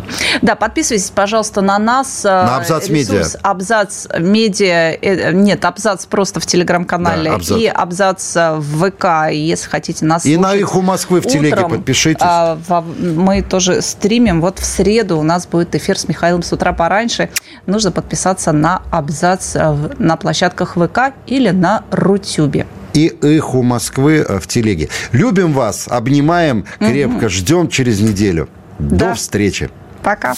[0.42, 2.24] Да, подписывайтесь, пожалуйста, на нас.
[2.24, 3.24] Э, на Абзац Медиа.
[3.42, 4.92] Абзац Медиа.
[5.00, 7.30] Э, нет, Абзац просто в Телеграм-канале.
[7.30, 7.58] Да, абзац.
[7.58, 12.22] И Абзац в ВК, если хотите нас И на их у Москвы в телеге подпишитесь.
[12.22, 12.58] А,
[12.98, 14.40] мы тоже стримим.
[14.40, 17.30] Вот в среду у нас будет эфир с Михаилом с утра пораньше.
[17.66, 24.48] Нужно подписаться на абзац э, на площадках ВК или на Рутюбе и «Эху Москвы» в
[24.48, 24.88] телеге.
[25.12, 27.28] Любим вас, обнимаем крепко, угу.
[27.28, 28.48] ждем через неделю.
[28.80, 29.10] Да.
[29.10, 29.70] До встречи.
[30.02, 30.34] Пока.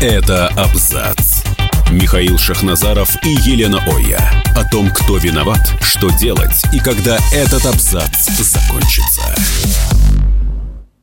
[0.00, 1.42] Это «Абзац».
[1.90, 4.20] Михаил Шахназаров и Елена Оя.
[4.56, 9.34] О том, кто виноват, что делать и когда этот абзац закончится.